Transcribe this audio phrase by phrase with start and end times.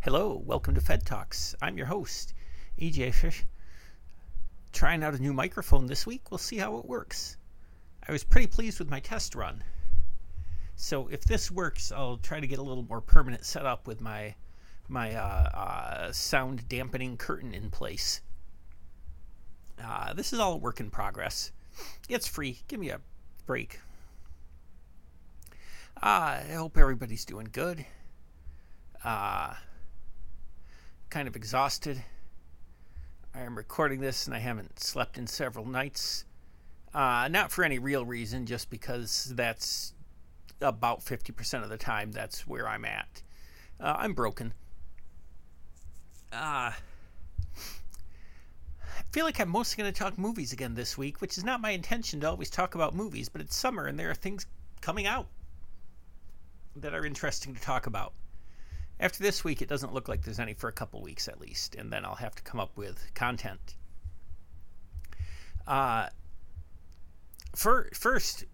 [0.00, 1.56] Hello, welcome to Fed Talks.
[1.60, 2.32] I'm your host,
[2.80, 3.44] EJ Fish.
[4.72, 6.30] Trying out a new microphone this week.
[6.30, 7.36] We'll see how it works.
[8.06, 9.64] I was pretty pleased with my test run.
[10.76, 14.36] So if this works, I'll try to get a little more permanent setup with my
[14.86, 18.20] my uh, uh, sound dampening curtain in place.
[19.82, 21.50] Uh, this is all a work in progress.
[22.08, 22.60] It's free.
[22.68, 23.00] Give me a
[23.46, 23.80] break.
[26.00, 27.84] Uh, I hope everybody's doing good.
[29.04, 29.54] Uh,
[31.10, 32.02] kind of exhausted.
[33.34, 36.24] I am recording this and I haven't slept in several nights.
[36.94, 39.94] Uh, not for any real reason, just because that's
[40.60, 43.22] about 50% of the time that's where I'm at.
[43.80, 44.52] Uh, I'm broken.
[46.32, 46.74] Uh, I
[49.12, 51.70] feel like I'm mostly going to talk movies again this week, which is not my
[51.70, 54.46] intention to always talk about movies, but it's summer and there are things
[54.80, 55.26] coming out
[56.76, 58.12] that are interesting to talk about.
[59.00, 61.76] After this week, it doesn't look like there's any for a couple weeks at least,
[61.76, 63.76] and then I'll have to come up with content.
[65.66, 66.08] Uh,
[67.54, 68.44] for, first,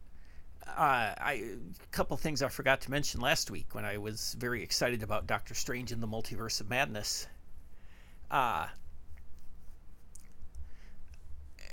[0.66, 1.44] uh, I,
[1.82, 5.26] a couple things I forgot to mention last week when I was very excited about
[5.26, 7.26] Doctor Strange in the Multiverse of Madness.
[8.30, 8.66] Uh,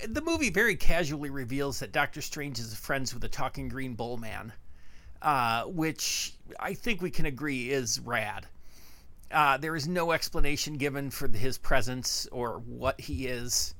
[0.08, 4.16] the movie very casually reveals that Doctor Strange is friends with a talking green bull
[4.16, 4.52] man,
[5.20, 8.46] uh, which I think we can agree is rad.
[9.32, 13.74] Uh, there is no explanation given for his presence or what he is.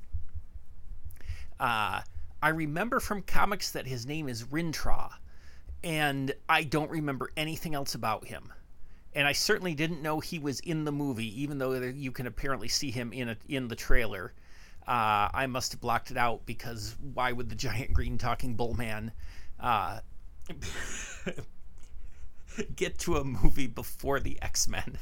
[1.60, 2.00] Uh,
[2.42, 5.12] I remember from comics that his name is Rintrah,
[5.84, 8.52] and I don't remember anything else about him.
[9.14, 12.68] And I certainly didn't know he was in the movie, even though you can apparently
[12.68, 14.32] see him in a, in the trailer.
[14.88, 18.74] Uh, I must have blocked it out because why would the giant green talking bull
[18.74, 19.12] man
[19.60, 20.00] uh,
[22.74, 24.98] get to a movie before the X Men?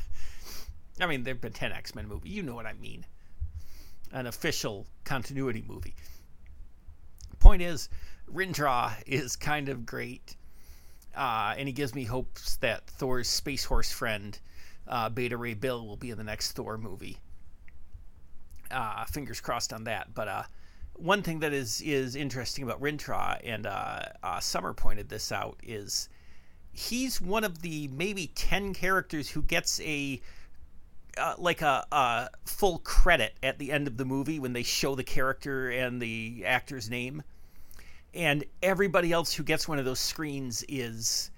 [1.03, 2.33] I mean, there've been 10 X Men movies.
[2.33, 3.05] You know what I mean.
[4.13, 5.95] An official continuity movie.
[7.39, 7.89] Point is,
[8.33, 10.37] Rintrah is kind of great.
[11.15, 14.39] Uh, and he gives me hopes that Thor's Space Horse friend,
[14.87, 17.19] uh, Beta Ray Bill, will be in the next Thor movie.
[18.71, 20.15] Uh, fingers crossed on that.
[20.15, 20.43] But uh,
[20.95, 25.59] one thing that is is interesting about Rintrah, and uh, uh, Summer pointed this out,
[25.63, 26.09] is
[26.73, 30.21] he's one of the maybe ten characters who gets a
[31.17, 34.95] uh, like a, a, full credit at the end of the movie when they show
[34.95, 37.23] the character and the actor's name.
[38.15, 41.31] And everybody else who gets one of those screens is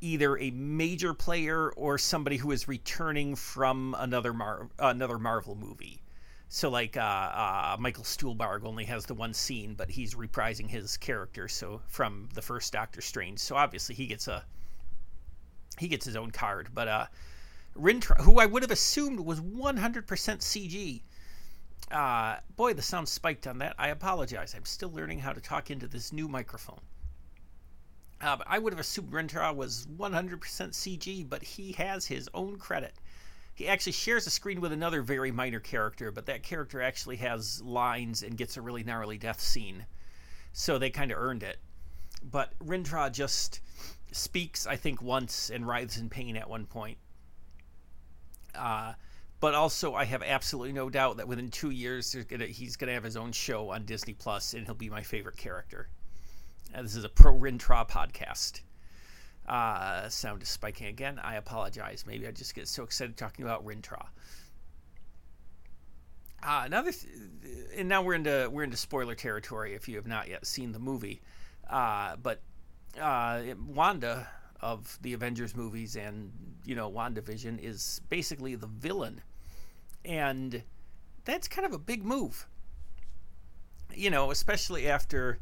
[0.00, 6.02] either a major player or somebody who is returning from another Mar- another Marvel movie.
[6.48, 10.96] So, like uh, uh, Michael Stuhlbarg only has the one scene, but he's reprising his
[10.96, 11.48] character.
[11.48, 13.38] So from the first Doctor Strange.
[13.38, 14.44] So obviously he gets a
[15.78, 16.68] he gets his own card.
[16.74, 16.88] But
[17.80, 21.02] Rintrah, who I would have assumed was 100% CG.
[21.90, 23.74] Uh, boy, the sound spiked on that.
[23.78, 24.54] I apologize.
[24.54, 26.80] I'm still learning how to talk into this new microphone.
[28.20, 32.58] Uh, but I would have assumed Rintrah was 100% CG, but he has his own
[32.58, 32.94] credit.
[33.54, 37.62] He actually shares a screen with another very minor character, but that character actually has
[37.62, 39.86] lines and gets a really gnarly death scene.
[40.52, 41.58] So they kind of earned it.
[42.22, 43.60] But Rintrah just
[44.12, 46.98] speaks, I think, once and writhes in pain at one point.
[48.54, 48.94] Uh,
[49.40, 52.94] but also, I have absolutely no doubt that within two years, gonna, he's going to
[52.94, 55.88] have his own show on Disney Plus, and he'll be my favorite character.
[56.74, 58.60] Uh, this is a pro Rintrah podcast.
[59.48, 61.18] Uh, sound is spiking again.
[61.18, 62.04] I apologize.
[62.06, 64.06] Maybe I just get so excited talking about Rintrah.
[66.42, 67.06] Uh, another, th-
[67.76, 70.78] and now we're into we're into spoiler territory if you have not yet seen the
[70.78, 71.20] movie.
[71.68, 72.40] Uh, but
[73.00, 74.28] uh, Wanda
[74.62, 76.32] of the Avengers movies and
[76.64, 79.22] you know WandaVision is basically the villain,
[80.04, 80.62] and
[81.24, 82.46] that's kind of a big move.
[83.94, 85.38] You know, especially after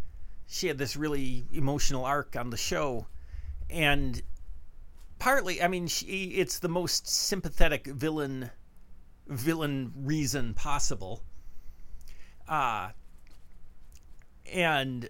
[0.47, 3.07] she had this really emotional arc on the show,
[3.69, 4.23] and
[5.19, 8.51] partly, I mean, she, it's the most sympathetic villain
[9.27, 11.23] villain reason possible.
[12.49, 12.91] Uh
[14.53, 15.09] and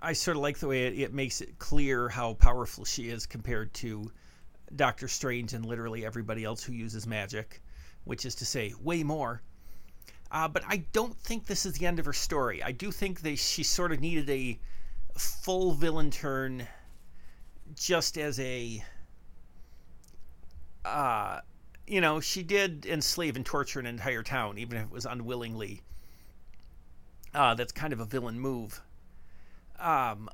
[0.00, 3.26] I sort of like the way it, it, makes it clear how powerful she is
[3.26, 4.10] compared to
[4.76, 7.60] Doctor Strange and literally everybody else who uses magic,
[8.04, 9.42] which is to say, way more.
[10.30, 12.62] Uh, but I don't think this is the end of her story.
[12.62, 14.60] I do think that she sort of needed a
[15.16, 16.68] full villain turn
[17.74, 18.84] just as a.
[20.84, 21.40] Uh,
[21.86, 25.82] you know, she did enslave and torture an entire town, even if it was unwillingly.
[27.34, 28.80] Uh, that's kind of a villain move.
[29.78, 30.28] Um,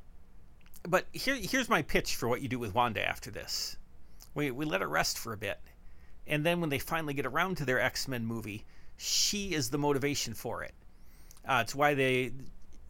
[0.89, 3.77] but here, here's my pitch for what you do with Wanda after this.
[4.35, 5.61] We, we let her rest for a bit.
[6.27, 8.65] and then when they finally get around to their X Men movie,
[8.97, 10.75] she is the motivation for it.
[11.47, 12.33] Uh, it's why they.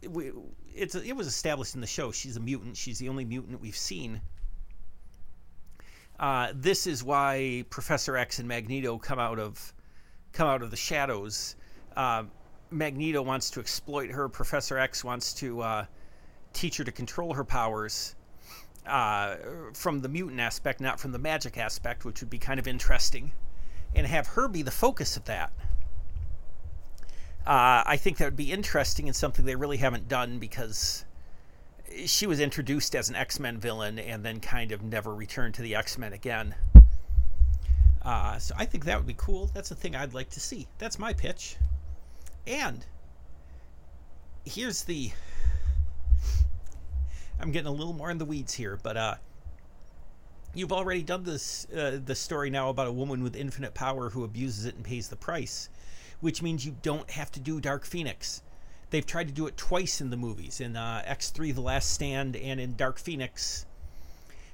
[0.09, 0.33] We,
[0.75, 2.13] It's it was established in the show.
[2.13, 2.77] She's a mutant.
[2.77, 4.21] She's the only mutant we've seen.
[6.19, 9.73] Uh, this is why Professor X and Magneto come out of
[10.33, 11.57] come out of the shadows.
[11.97, 12.25] Uh,
[12.71, 14.29] Magneto wants to exploit her.
[14.29, 15.87] Professor X wants to uh,
[16.55, 18.15] teach her to control her powers
[18.87, 19.37] uh,
[19.73, 23.33] from the mutant aspect, not from the magic aspect, which would be kind of interesting,
[23.95, 25.53] and have her be the focus of that.
[27.47, 31.05] Uh, I think that would be interesting and something they really haven't done because
[32.07, 35.63] she was introduced as an X Men villain and then kind of never returned to
[35.63, 36.55] the X Men again.
[38.03, 39.51] Uh, so I think that would be cool.
[39.55, 40.67] That's a thing I'd like to see.
[40.79, 41.57] That's my pitch.
[42.47, 42.85] And
[44.45, 45.13] here's the.
[47.41, 49.15] I'm getting a little more in the weeds here, but uh,
[50.55, 54.25] you've already done this uh, the story now about a woman with infinite power who
[54.25, 55.69] abuses it and pays the price,
[56.21, 58.43] which means you don't have to do Dark Phoenix.
[58.91, 62.37] They've tried to do it twice in the movies, in uh, X3: The Last Stand
[62.37, 63.67] and in Dark Phoenix,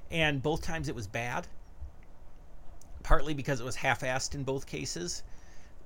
[0.09, 1.47] and both times it was bad.
[3.03, 5.23] Partly because it was half-assed in both cases,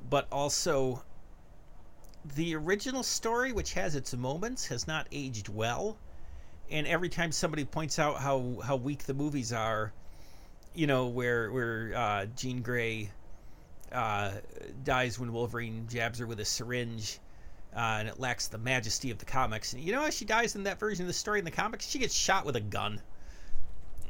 [0.10, 1.04] but also
[2.36, 5.98] the original story, which has its moments, has not aged well.
[6.72, 9.94] And every time somebody points out how, how weak the movies are,
[10.74, 13.10] you know, where where uh, Jean Grey
[13.92, 14.32] uh,
[14.84, 17.20] dies when Wolverine jabs her with a syringe,
[17.76, 19.74] uh, and it lacks the majesty of the comics.
[19.74, 22.00] And you know, she dies in that version of the story in the comics, she
[22.00, 23.02] gets shot with a gun.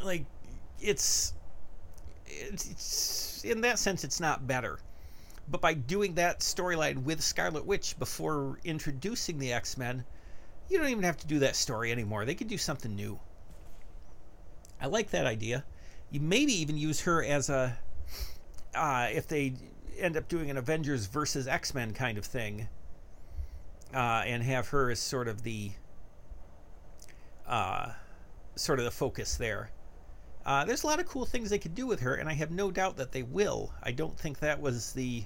[0.03, 0.25] Like,
[0.79, 1.33] it's,
[2.25, 4.79] it's, it's in that sense, it's not better.
[5.47, 10.03] But by doing that storyline with Scarlet Witch before introducing the X Men,
[10.69, 12.25] you don't even have to do that story anymore.
[12.25, 13.19] They could do something new.
[14.81, 15.63] I like that idea.
[16.11, 17.77] You maybe even use her as a,
[18.73, 19.53] uh, if they
[19.97, 22.67] end up doing an Avengers versus X Men kind of thing,
[23.93, 25.71] uh, and have her as sort of the,
[27.47, 27.91] uh,
[28.55, 29.69] sort of the focus there.
[30.45, 32.51] Uh, there's a lot of cool things they could do with her, and I have
[32.51, 33.73] no doubt that they will.
[33.81, 35.23] I don't think that was the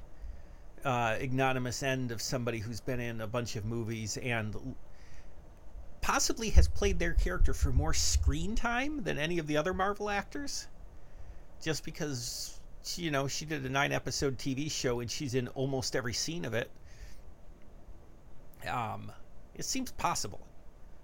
[0.85, 4.55] uh, ignominious end of somebody who's been in a bunch of movies and
[6.01, 10.09] possibly has played their character for more screen time than any of the other Marvel
[10.09, 10.67] actors.
[11.61, 15.47] Just because, she, you know, she did a nine episode TV show and she's in
[15.49, 16.69] almost every scene of it.
[18.67, 19.11] Um,
[19.55, 20.41] it seems possible.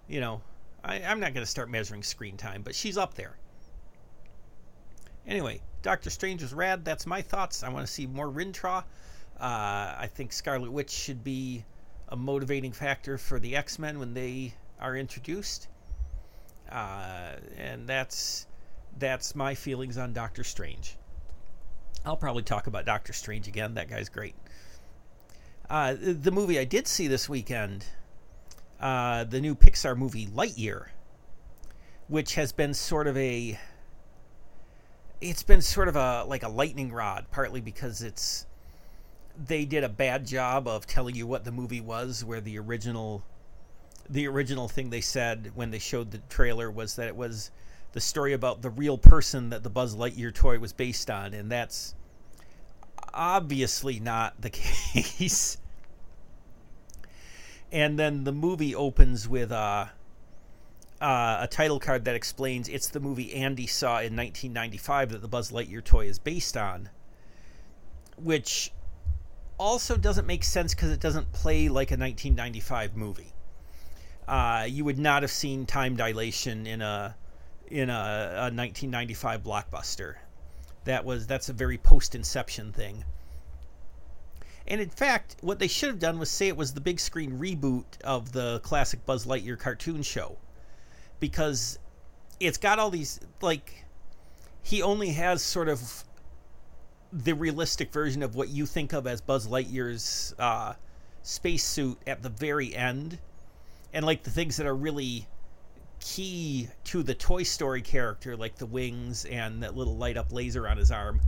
[0.07, 0.41] You know,
[0.83, 3.37] I, I'm not going to start measuring screen time, but she's up there.
[5.27, 6.85] Anyway, Doctor Strange is rad.
[6.85, 7.63] That's my thoughts.
[7.63, 8.83] I want to see more Rintrah.
[9.39, 11.65] Uh, I think Scarlet Witch should be
[12.09, 15.67] a motivating factor for the X Men when they are introduced,
[16.71, 18.47] uh, and that's
[18.97, 20.97] that's my feelings on Doctor Strange.
[22.05, 23.73] I'll probably talk about Doctor Strange again.
[23.73, 24.35] That guy's great.
[25.69, 27.85] Uh, the movie I did see this weekend,
[28.79, 30.87] uh, the new Pixar movie Lightyear,
[32.07, 33.59] which has been sort of a
[35.21, 38.45] it's been sort of a like a lightning rod partly because it's
[39.47, 43.23] they did a bad job of telling you what the movie was where the original
[44.09, 47.51] the original thing they said when they showed the trailer was that it was
[47.93, 51.51] the story about the real person that the Buzz Lightyear toy was based on and
[51.51, 51.95] that's
[53.13, 55.57] obviously not the case
[57.71, 59.85] and then the movie opens with uh,
[61.01, 65.27] uh, a title card that explains it's the movie Andy saw in 1995 that the
[65.27, 66.89] Buzz Lightyear toy is based on
[68.17, 68.71] which
[69.57, 73.31] also doesn't make sense because it doesn't play like a 1995 movie.
[74.27, 77.15] Uh, you would not have seen time dilation in a
[77.67, 80.15] in a, a 1995 blockbuster.
[80.85, 83.03] That was that's a very post Inception thing.
[84.67, 87.37] And in fact, what they should have done was say it was the big screen
[87.37, 90.37] reboot of the classic Buzz Lightyear cartoon show,
[91.19, 91.77] because
[92.39, 93.85] it's got all these like
[94.63, 96.03] he only has sort of
[97.13, 100.73] the realistic version of what you think of as Buzz Lightyear's uh,
[101.21, 103.19] spacesuit at the very end,
[103.95, 105.25] and like the things that are really
[106.01, 110.67] key to the Toy Story character, like the wings and that little light up laser
[110.67, 111.21] on his arm,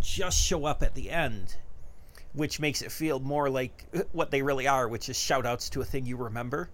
[0.00, 1.56] just show up at the end,
[2.32, 5.80] which makes it feel more like what they really are, which is shout outs to
[5.80, 6.70] a thing you remember.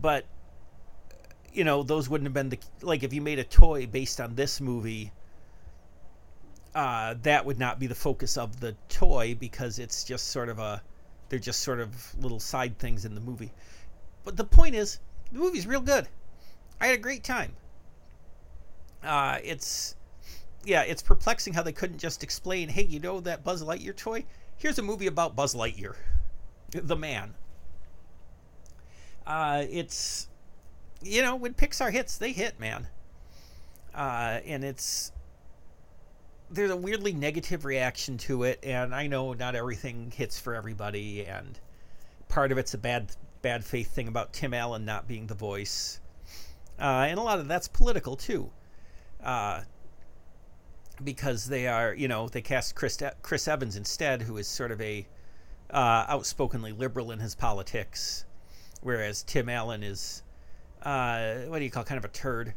[0.00, 0.26] But,
[1.52, 2.58] you know, those wouldn't have been the.
[2.82, 5.12] Like, if you made a toy based on this movie
[6.74, 10.58] uh, that would not be the focus of the toy because it's just sort of
[10.58, 10.82] a
[11.30, 13.52] they're just sort of little side things in the movie.
[14.24, 14.98] But the point is,
[15.32, 16.06] the movie's real good.
[16.80, 17.56] I had a great time.
[19.02, 19.94] Uh, it's
[20.64, 24.24] yeah, it's perplexing how they couldn't just explain, hey, you know that Buzz Lightyear toy?
[24.56, 25.94] Here's a movie about Buzz Lightyear,
[26.70, 27.34] the man.
[29.26, 30.28] Uh, it's,
[31.00, 32.88] you know, when Pixar hits, they hit, man.
[33.94, 35.12] Uh, and it's,
[36.50, 41.24] there's a weirdly negative reaction to it, and I know not everything hits for everybody,
[41.24, 41.58] and
[42.28, 46.00] part of it's a bad bad faith thing about Tim Allen not being the voice,
[46.78, 48.50] uh, and a lot of that's political too.
[49.22, 49.62] Uh,
[51.02, 54.80] because they are, you know, they cast Chris Chris Evans instead, who is sort of
[54.80, 55.06] a
[55.70, 58.24] uh, outspokenly liberal in his politics,
[58.82, 60.22] whereas Tim Allen is,
[60.82, 62.54] uh, what do you call, kind of a turd.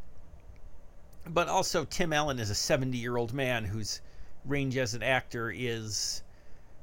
[1.26, 4.02] But also, Tim Allen is a 70 year old man whose
[4.46, 6.22] range as an actor is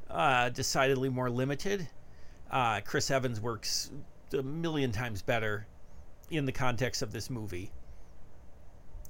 [0.09, 1.89] uh, decidedly more limited.
[2.51, 3.91] Uh, Chris Evans works
[4.33, 5.67] a million times better
[6.31, 7.71] in the context of this movie.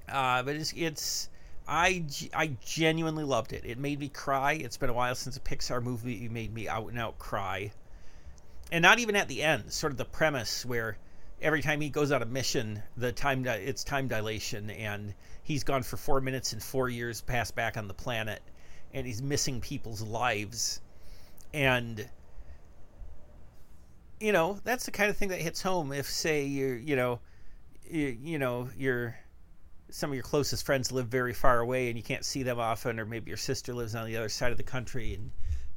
[0.08, 1.28] Uh, but it's, it's
[1.68, 3.64] I, I genuinely loved it.
[3.64, 4.54] It made me cry.
[4.54, 7.70] It's been a while since a Pixar movie made me out and out cry.
[8.72, 10.96] And not even at the end, sort of the premise where
[11.42, 15.82] every time he goes on a mission, the time it's time dilation, and he's gone
[15.82, 18.42] for four minutes and four years passed back on the planet,
[18.92, 20.80] and he's missing people's lives,
[21.52, 22.08] and
[24.20, 25.92] you know that's the kind of thing that hits home.
[25.92, 27.20] If say you're you know
[27.88, 29.16] you, you know you're
[29.90, 33.00] some of your closest friends live very far away and you can't see them often,
[33.00, 35.30] or maybe your sister lives on the other side of the country and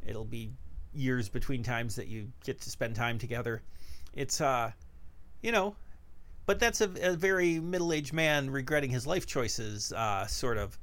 [0.06, 0.52] it'll be
[0.94, 3.64] years between times that you get to spend time together.
[4.14, 4.72] It's, uh,
[5.44, 5.76] you know,
[6.48, 10.78] but that's a, a very middle-aged man regretting his life choices, uh, sort of,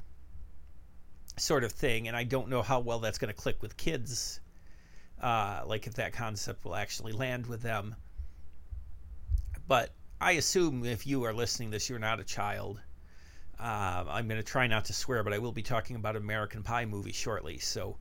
[1.36, 2.06] sort of thing.
[2.06, 4.40] And I don't know how well that's going to click with kids.
[5.20, 7.96] Uh, like if that concept will actually land with them.
[9.66, 9.90] But
[10.20, 12.80] I assume if you are listening this, you're not a child
[13.60, 16.62] uh, I'm going to try not to swear, but I will be talking about American
[16.62, 17.98] Pie movie shortly, so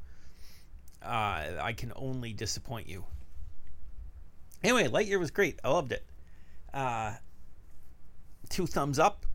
[1.04, 3.04] uh, I can only disappoint you.
[4.64, 5.60] Anyway, Lightyear was great.
[5.64, 6.04] I loved it.
[6.74, 7.14] Uh,
[8.50, 9.26] two thumbs up.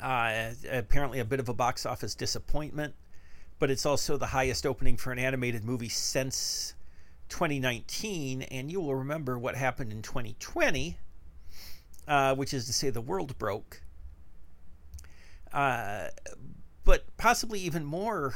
[0.00, 2.94] Uh, apparently, a bit of a box office disappointment,
[3.58, 6.74] but it's also the highest opening for an animated movie since
[7.28, 8.42] 2019.
[8.42, 10.96] And you will remember what happened in 2020,
[12.08, 13.82] uh, which is to say, the world broke
[15.52, 16.08] uh,
[16.84, 18.34] but possibly even more,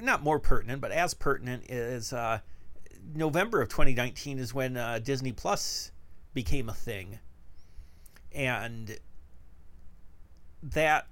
[0.00, 2.40] not more pertinent, but as pertinent is uh,
[3.14, 5.92] November of 2019 is when uh, Disney Plus
[6.34, 7.18] became a thing.
[8.32, 8.96] And
[10.62, 11.06] that,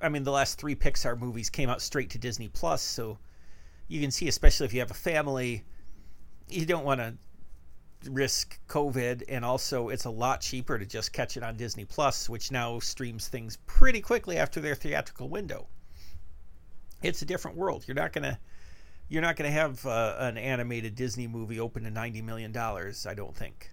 [0.00, 2.82] I mean, the last three Pixar movies came out straight to Disney Plus.
[2.82, 3.18] So
[3.88, 5.64] you can see, especially if you have a family,
[6.48, 7.14] you don't want to
[8.08, 12.28] risk COVID, and also it's a lot cheaper to just catch it on Disney Plus,
[12.28, 15.66] which now streams things pretty quickly after their theatrical window.
[17.02, 17.84] It's a different world.
[17.86, 18.38] You're not gonna
[19.10, 23.06] you're not gonna have uh, an animated Disney movie open to ninety million dollars.
[23.06, 23.70] I don't think,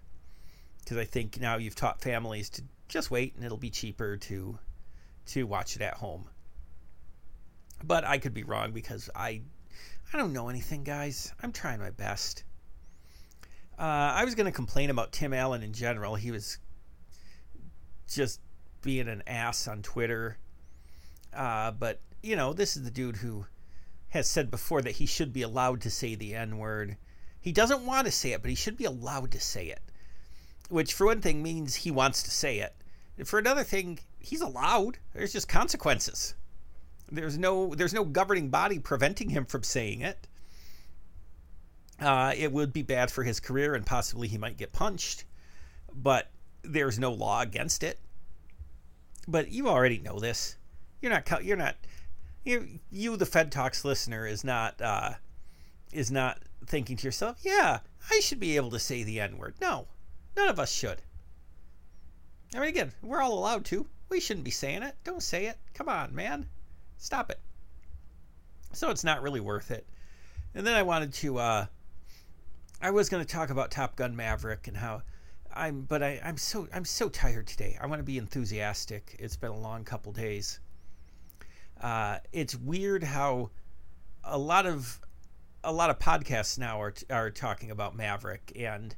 [0.79, 4.59] because I think now you've taught families to just wait, and it'll be cheaper to
[5.27, 6.27] to watch it at home.
[7.83, 9.41] But I could be wrong because I
[10.13, 11.33] I don't know anything, guys.
[11.43, 12.43] I'm trying my best.
[13.77, 13.83] Uh,
[14.15, 16.15] I was going to complain about Tim Allen in general.
[16.15, 16.57] He was
[18.09, 18.39] just
[18.81, 20.37] being an ass on Twitter.
[21.31, 23.45] Uh, but, you know, this is the dude who
[24.09, 26.97] has said before that he should be allowed to say the N word.
[27.39, 29.81] He doesn't want to say it, but he should be allowed to say it.
[30.69, 32.75] Which, for one thing, means he wants to say it.
[33.25, 34.99] For another thing, he's allowed.
[35.13, 36.35] There's just consequences.
[37.09, 40.27] There's no there's no governing body preventing him from saying it.
[41.99, 45.23] Uh, it would be bad for his career and possibly he might get punched,
[45.93, 46.29] but
[46.61, 47.99] there's no law against it.
[49.27, 50.57] But you already know this.
[51.01, 51.43] You're not.
[51.43, 51.75] You're not.
[52.47, 55.15] You, you the Fed Talks listener, is not uh,
[55.91, 59.55] is not thinking to yourself, "Yeah, I should be able to say the N word."
[59.59, 59.87] No,
[60.37, 61.01] none of us should.
[62.55, 63.85] I mean, again, we're all allowed to.
[64.07, 64.95] We shouldn't be saying it.
[65.03, 65.57] Don't say it.
[65.73, 66.47] Come on, man.
[66.97, 67.41] Stop it.
[68.71, 69.85] So it's not really worth it.
[70.55, 71.65] And then I wanted to uh,
[72.81, 75.01] I was going to talk about Top Gun Maverick and how
[75.53, 77.77] I'm, but I, I'm so I'm so tired today.
[77.81, 79.17] I want to be enthusiastic.
[79.19, 80.61] It's been a long couple days.
[81.81, 83.49] Uh, it's weird how
[84.23, 84.99] a lot of
[85.63, 88.95] a lot of podcasts now are are talking about Maverick and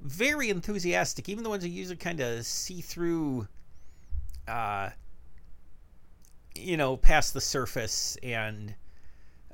[0.00, 1.28] very enthusiastic.
[1.28, 3.46] Even the ones who usually kind of see through,
[4.48, 4.90] uh,
[6.54, 8.74] you know, past the surface and,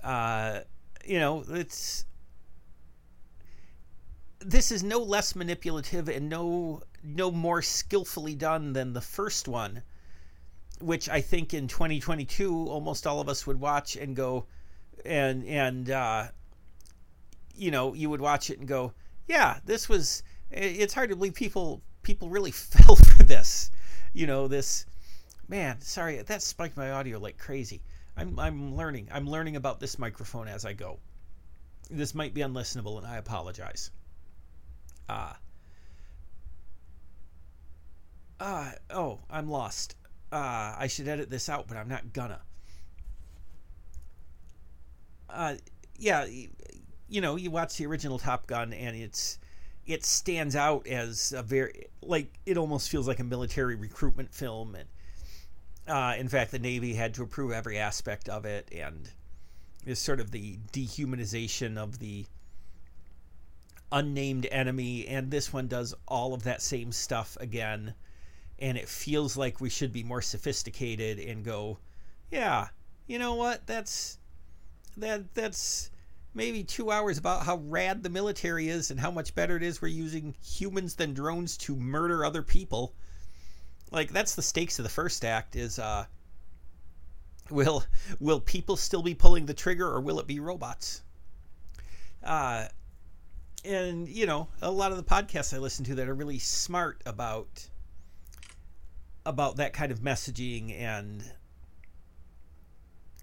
[0.02, 0.60] uh,
[1.04, 2.06] you know, it's
[4.40, 9.82] this is no less manipulative and no no more skillfully done than the first one
[10.80, 14.46] which I think in 2022 almost all of us would watch and go,
[15.04, 16.28] and and uh,
[17.54, 18.92] you know you would watch it and go,
[19.26, 20.22] yeah, this was.
[20.50, 23.70] It's hard to believe people people really fell for this.
[24.12, 24.86] You know this.
[25.48, 27.82] Man, sorry, that spiked my audio like crazy.
[28.16, 29.08] I'm I'm learning.
[29.12, 30.98] I'm learning about this microphone as I go.
[31.90, 33.90] This might be unlistenable, and I apologize.
[35.08, 35.38] Ah.
[38.40, 39.96] Uh, uh, oh, I'm lost.
[40.30, 42.40] Uh, I should edit this out, but I'm not gonna.
[45.30, 45.54] Uh,
[45.98, 46.26] yeah,
[47.08, 49.38] you know, you watch the original Top Gun, and it's
[49.86, 54.74] it stands out as a very like it almost feels like a military recruitment film,
[54.74, 54.88] and
[55.86, 59.10] uh, in fact, the Navy had to approve every aspect of it, and
[59.86, 62.26] is sort of the dehumanization of the
[63.90, 67.94] unnamed enemy, and this one does all of that same stuff again
[68.58, 71.78] and it feels like we should be more sophisticated and go,
[72.30, 72.68] yeah,
[73.06, 73.66] you know what?
[73.66, 74.18] That's
[74.96, 75.90] that that's
[76.34, 79.80] maybe two hours about how rad the military is and how much better it is
[79.80, 82.94] we're using humans than drones to murder other people.
[83.90, 86.04] Like that's the stakes of the first act is uh
[87.50, 87.84] will
[88.20, 91.02] will people still be pulling the trigger or will it be robots?
[92.22, 92.66] Uh
[93.64, 97.02] and you know, a lot of the podcasts I listen to that are really smart
[97.06, 97.68] about
[99.28, 101.22] about that kind of messaging and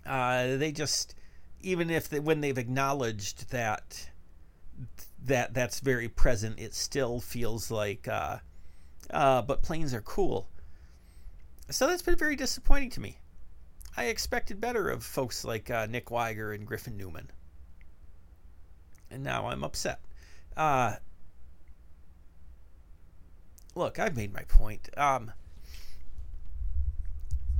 [0.05, 1.15] uh, they just
[1.61, 4.07] even if they, when they've acknowledged that
[5.23, 8.37] that that's very present it still feels like uh,
[9.09, 10.47] uh, but planes are cool.
[11.71, 13.17] So that's been very disappointing to me.
[13.97, 17.31] I expected better of folks like uh, nick Wiger and griffin newman
[19.09, 20.01] and now i'm upset.
[20.55, 20.97] Uh,
[23.73, 24.87] look i've made my point.
[24.95, 25.31] Um,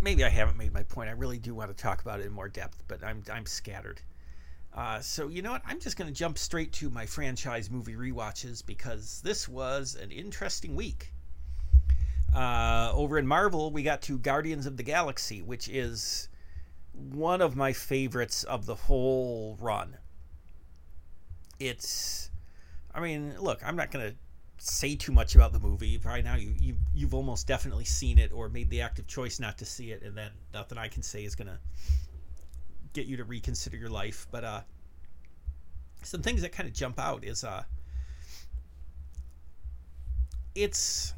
[0.05, 1.09] maybe I haven't made my point.
[1.09, 3.99] I really do want to talk about it in more depth, but I'm I'm scattered.
[4.73, 5.63] Uh, so you know what?
[5.65, 10.11] I'm just going to jump straight to my franchise movie re-watches because this was an
[10.11, 11.11] interesting week.
[12.35, 16.27] Uh, over in Marvel, we got to Guardians of the Galaxy, which is
[16.93, 19.97] one of my favorites of the whole run.
[21.57, 22.29] It's,
[22.93, 24.15] I mean, look, I'm not going to
[24.57, 25.99] say too much about the movie.
[26.03, 29.57] Right now, you, you you've almost definitely seen it or made the active choice not
[29.59, 31.59] to see it, and then nothing I can say is gonna
[32.93, 34.27] get you to reconsider your life.
[34.31, 34.61] But uh,
[36.03, 37.63] some things that kind of jump out is uh,
[40.55, 41.13] it's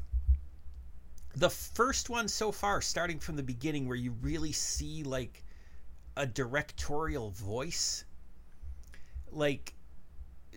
[1.36, 5.44] the first one so far, starting from the beginning, where you really see like
[6.16, 8.04] a directorial voice.
[9.30, 9.74] Like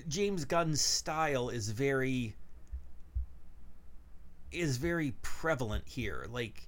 [0.07, 2.35] James Gunn's style is very
[4.51, 6.27] is very prevalent here.
[6.29, 6.67] Like,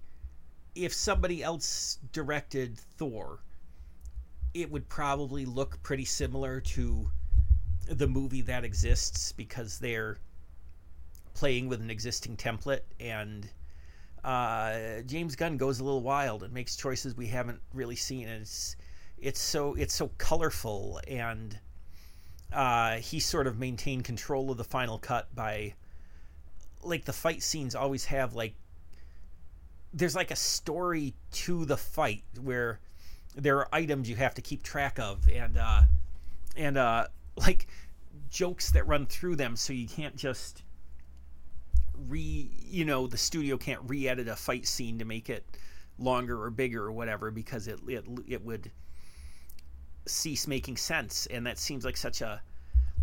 [0.75, 3.39] if somebody else directed Thor,
[4.53, 7.11] it would probably look pretty similar to
[7.87, 10.17] the movie that exists because they're
[11.33, 13.49] playing with an existing template and
[14.23, 18.41] uh, James Gunn goes a little wild and makes choices we haven't really seen and
[18.43, 18.75] it's
[19.19, 21.59] it's so it's so colorful and
[22.53, 25.73] uh, he sort of maintained control of the final cut by
[26.85, 28.53] like the fight scenes always have like
[29.93, 32.79] there's like a story to the fight where
[33.35, 35.81] there are items you have to keep track of and uh
[36.55, 37.05] and uh
[37.37, 37.67] like
[38.29, 40.63] jokes that run through them so you can't just
[42.07, 45.45] re you know the studio can't re-edit a fight scene to make it
[45.99, 48.71] longer or bigger or whatever because it it, it would
[50.05, 52.41] cease making sense and that seems like such a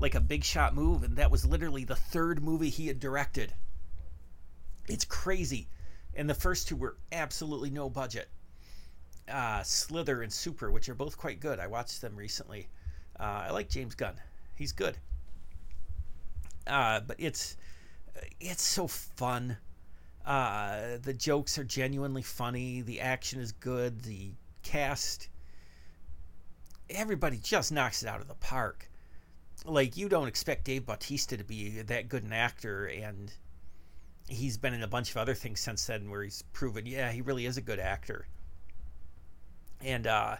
[0.00, 3.54] like a big shot move and that was literally the third movie he had directed
[4.88, 5.68] it's crazy.
[6.14, 8.28] And the first two were absolutely no budget.
[9.28, 11.60] Uh, Slither and Super, which are both quite good.
[11.60, 12.68] I watched them recently.
[13.18, 14.14] Uh, I like James Gunn.
[14.56, 14.96] He's good.
[16.66, 17.56] Uh, but it's
[18.40, 19.56] it's so fun.
[20.24, 22.82] Uh, the jokes are genuinely funny.
[22.82, 24.02] The action is good.
[24.02, 25.28] The cast,
[26.90, 28.88] everybody just knocks it out of the park.
[29.64, 33.32] Like you don't expect Dave Bautista to be that good an actor, and
[34.30, 37.20] he's been in a bunch of other things since then where he's proven, yeah, he
[37.20, 38.26] really is a good actor.
[39.84, 40.36] And uh,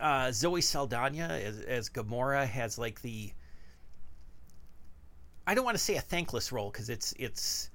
[0.00, 3.32] uh, Zoe Saldana as, as Gamora has like the
[5.46, 7.70] I don't want to say a thankless role because it's it's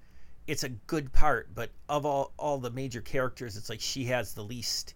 [0.48, 4.34] it's a good part, but of all all the major characters, it's like she has
[4.34, 4.94] the least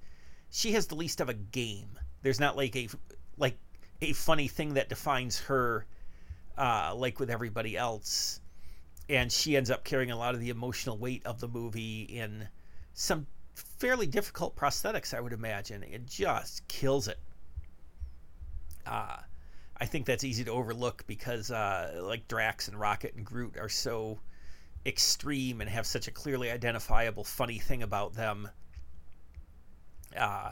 [0.50, 2.00] she has the least of a game.
[2.22, 2.90] There's not like a
[3.38, 3.58] like
[4.02, 5.86] a funny thing that defines her
[6.58, 8.40] uh, like with everybody else
[9.10, 12.48] and she ends up carrying a lot of the emotional weight of the movie in
[12.94, 15.84] some fairly difficult prosthetics, I would imagine.
[15.84, 17.20] It just kills it.
[18.86, 19.18] Uh,
[19.78, 23.70] I think that's easy to overlook because, uh, like Drax and Rocket and Groot are
[23.70, 24.20] so
[24.86, 28.50] extreme and have such a clearly identifiable funny thing about them.
[30.16, 30.52] Uh,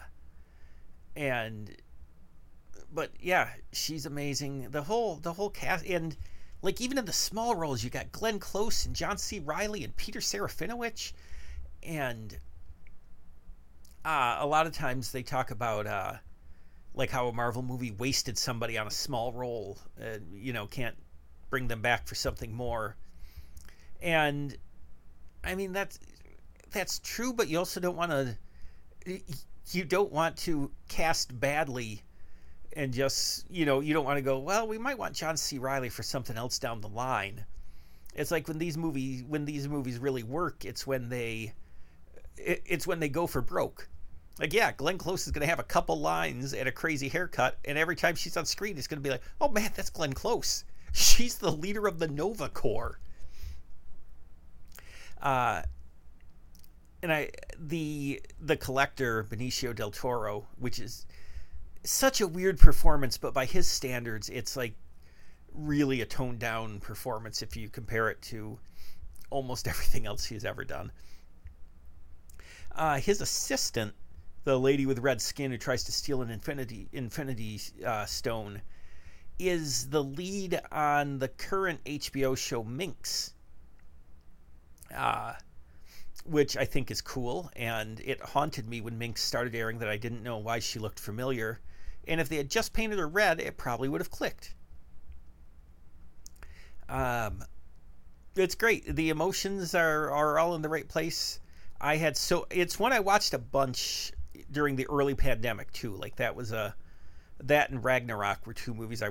[1.15, 1.75] and
[2.91, 4.69] but yeah, she's amazing.
[4.69, 6.15] The whole the whole cast and
[6.63, 9.39] like even in the small roles, you got Glenn Close and John C.
[9.39, 11.11] Reilly and Peter Serafinowicz,
[11.83, 12.35] and
[14.05, 16.13] uh, a lot of times they talk about uh,
[16.95, 20.95] like how a Marvel movie wasted somebody on a small role, uh, you know, can't
[21.49, 22.95] bring them back for something more.
[24.01, 24.55] And
[25.43, 25.99] I mean that's
[26.71, 29.21] that's true, but you also don't want to
[29.71, 32.03] you don't want to cast badly
[32.75, 35.57] and just you know you don't want to go well we might want John C.
[35.57, 37.45] Reilly for something else down the line.
[38.15, 41.53] It's like when these movies when these movies really work it's when they
[42.37, 43.87] it, it's when they go for broke.
[44.39, 47.57] Like yeah Glenn Close is going to have a couple lines and a crazy haircut
[47.65, 50.13] and every time she's on screen it's going to be like oh man that's Glenn
[50.13, 50.63] Close.
[50.95, 52.99] She's the leader of the Nova Corps.
[55.21, 55.63] Uh
[57.03, 61.05] and I the the collector Benicio del Toro, which is
[61.83, 64.75] such a weird performance, but by his standards, it's like
[65.53, 68.57] really a toned down performance if you compare it to
[69.29, 70.91] almost everything else he's ever done.
[72.71, 73.93] Uh, his assistant,
[74.43, 78.61] the lady with red skin who tries to steal an infinity infinity uh, stone,
[79.39, 83.33] is the lead on the current HBO show Minx.
[84.95, 85.33] Uh,
[86.25, 89.97] which I think is cool, and it haunted me when Minx started airing that I
[89.97, 91.59] didn't know why she looked familiar.
[92.07, 94.53] And if they had just painted her red, it probably would have clicked.
[96.89, 97.43] Um,
[98.35, 98.95] it's great.
[98.95, 101.39] The emotions are, are all in the right place.
[101.79, 104.13] I had so it's one I watched a bunch
[104.51, 105.95] during the early pandemic too.
[105.95, 106.73] Like that was a
[107.43, 109.09] that and Ragnarok were two movies I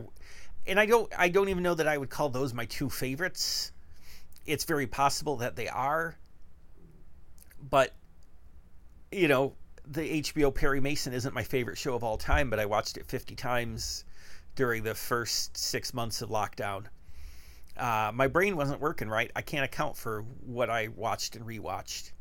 [0.66, 3.72] and I don't I don't even know that I would call those my two favorites.
[4.46, 6.16] It's very possible that they are,
[7.60, 7.92] but
[9.12, 9.54] you know,
[9.86, 13.06] the HBO Perry Mason isn't my favorite show of all time, but I watched it
[13.06, 14.04] 50 times
[14.54, 16.84] during the first six months of lockdown.
[17.76, 19.30] Uh, my brain wasn't working right.
[19.34, 22.12] I can't account for what I watched and rewatched.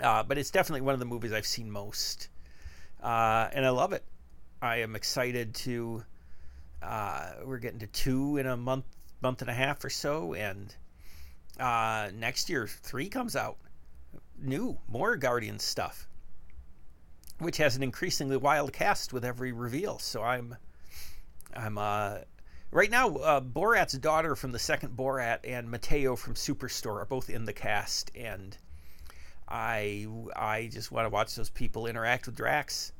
[0.00, 2.28] Uh, but it's definitely one of the movies I've seen most.
[3.02, 4.04] Uh, and I love it.
[4.62, 6.04] I am excited to.
[6.82, 8.84] Uh, we're getting to two in a month,
[9.22, 10.34] month and a half or so.
[10.34, 10.74] And
[11.58, 13.56] uh, next year, three comes out
[14.38, 16.08] new, more Guardians stuff,
[17.38, 19.98] which has an increasingly wild cast with every reveal.
[19.98, 20.56] So I'm,
[21.54, 22.18] I'm uh,
[22.70, 23.16] right now.
[23.16, 27.52] Uh, Borat's daughter from the second Borat and Mateo from Superstore are both in the
[27.52, 28.56] cast, and
[29.48, 32.92] I I just want to watch those people interact with Drax.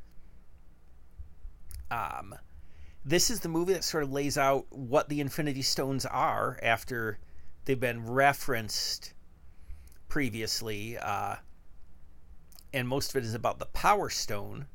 [1.90, 2.35] Um,
[3.05, 7.19] this is the movie that sort of lays out what the Infinity Stones are after
[7.64, 9.14] they've been referenced
[10.09, 11.37] previously, uh,
[12.73, 14.66] and most of it is about the Power Stone.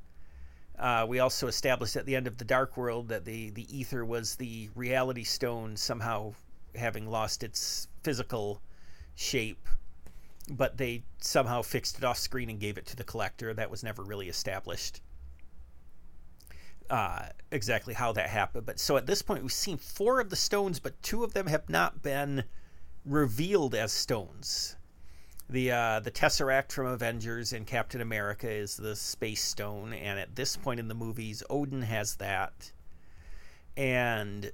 [0.77, 4.03] Uh, we also established at the end of the Dark World that the the ether
[4.03, 6.33] was the Reality Stone, somehow
[6.75, 8.61] having lost its physical
[9.13, 9.67] shape,
[10.49, 13.53] but they somehow fixed it off screen and gave it to the collector.
[13.53, 15.01] That was never really established.
[16.89, 18.65] Uh, exactly how that happened.
[18.65, 21.47] But so at this point, we've seen four of the stones, but two of them
[21.47, 22.43] have not been
[23.05, 24.75] revealed as stones.
[25.51, 30.33] The uh, the Tesseract from Avengers and Captain America is the Space Stone, and at
[30.33, 32.71] this point in the movies, Odin has that,
[33.75, 34.49] and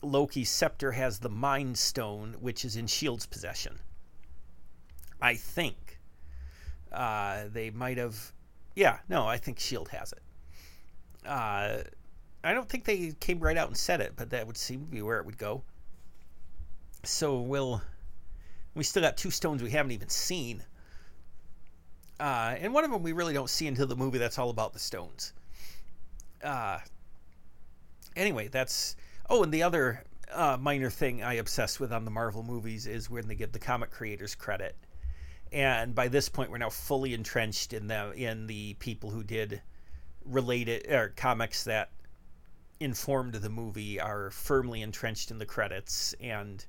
[0.00, 3.78] Loki's scepter has the Mind Stone, which is in Shield's possession.
[5.20, 5.98] I think
[6.92, 8.32] uh, they might have.
[8.74, 10.22] Yeah, no, I think Shield has it.
[11.26, 11.82] Uh,
[12.42, 14.86] I don't think they came right out and said it, but that would seem to
[14.86, 15.62] be where it would go.
[17.04, 17.82] So we'll
[18.78, 20.62] we still got two stones we haven't even seen.
[22.20, 24.72] Uh, and one of them we really don't see until the movie that's all about
[24.72, 25.32] the stones.
[26.42, 26.78] Uh,
[28.16, 28.96] anyway, that's.
[29.28, 33.10] Oh, and the other uh, minor thing I obsess with on the Marvel movies is
[33.10, 34.76] when they give the comic creators credit.
[35.52, 39.62] And by this point, we're now fully entrenched in the in the people who did
[40.24, 41.90] related or comics that
[42.80, 46.64] informed the movie are firmly entrenched in the credits and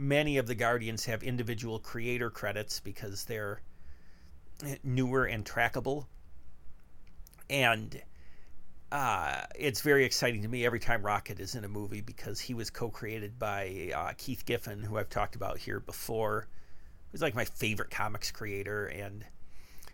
[0.00, 3.60] many of the Guardians have individual creator credits because they're
[4.82, 6.06] newer and trackable.
[7.50, 8.00] And
[8.90, 12.54] uh, it's very exciting to me every time Rocket is in a movie because he
[12.54, 16.48] was co-created by uh, Keith Giffen, who I've talked about here before.
[17.12, 19.24] He's like my favorite comics creator, and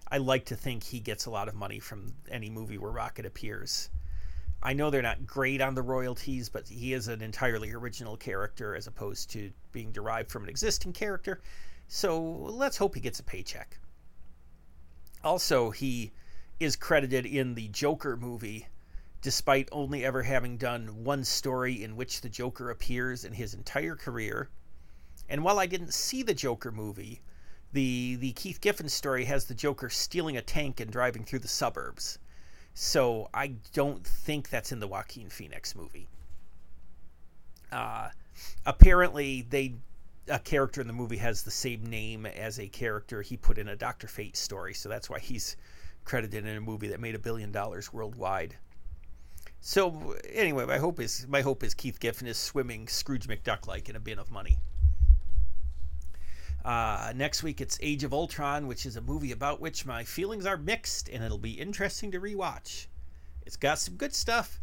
[0.09, 3.27] I like to think he gets a lot of money from any movie where Rocket
[3.27, 3.91] appears.
[4.63, 8.75] I know they're not great on the royalties, but he is an entirely original character
[8.75, 11.41] as opposed to being derived from an existing character.
[11.89, 13.79] So let's hope he gets a paycheck.
[15.23, 16.13] Also, he
[16.59, 18.67] is credited in the Joker movie,
[19.21, 23.95] despite only ever having done one story in which the Joker appears in his entire
[23.95, 24.49] career.
[25.29, 27.21] And while I didn't see the Joker movie,
[27.73, 31.49] the the Keith Giffen story has the Joker stealing a tank and driving through the
[31.49, 32.19] suburbs.
[32.79, 36.09] So I don't think that's in the Joaquin Phoenix movie.
[37.73, 38.11] Uh,
[38.67, 39.77] apparently, they
[40.29, 43.69] a character in the movie has the same name as a character he put in
[43.69, 45.57] a Doctor Fate story, so that's why he's
[46.05, 48.55] credited in a movie that made a billion dollars worldwide.
[49.63, 53.89] So anyway, my hope is my hope is Keith Giffen is swimming Scrooge McDuck like
[53.89, 54.59] in a bin of money.
[56.67, 60.45] Uh, next week it's Age of Ultron, which is a movie about which my feelings
[60.45, 62.89] are mixed, and it'll be interesting to rewatch.
[63.47, 64.61] It's got some good stuff,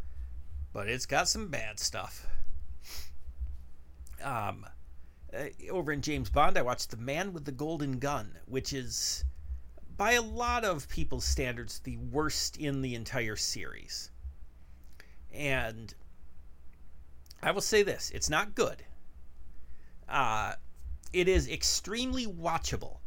[0.73, 2.27] but it's got some bad stuff.
[4.21, 4.65] Um,
[5.33, 9.23] uh, over in James Bond, I watched The Man with the Golden Gun, which is,
[9.95, 14.11] by a lot of people's standards, the worst in the entire series.
[15.31, 15.93] And
[17.41, 18.83] I will say this it's not good.
[20.09, 20.55] Uh,
[21.13, 22.97] it is extremely watchable.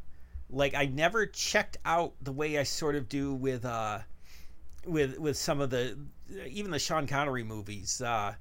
[0.48, 3.98] Like I never checked out the way I sort of do with uh,
[4.86, 5.98] with with some of the
[6.48, 8.00] even the Sean Connery movies.
[8.00, 8.34] Uh,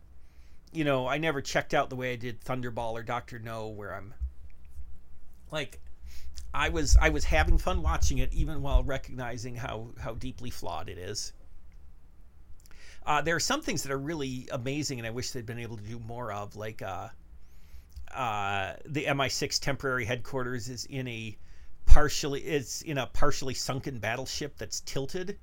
[0.72, 3.96] you know, I never checked out the way I did Thunderball or Doctor No, where
[3.96, 4.14] I'm
[5.52, 5.80] like,
[6.54, 10.90] I was I was having fun watching it, even while recognizing how how deeply flawed
[10.90, 11.34] it is.
[13.06, 15.78] Uh, there are some things that are really amazing, and I wish they'd been able
[15.78, 16.56] to do more of.
[16.56, 17.10] Like uh,
[18.16, 21.38] uh, the MI6 temporary headquarters is in a
[21.86, 25.38] partially it's in a partially sunken battleship that's tilted,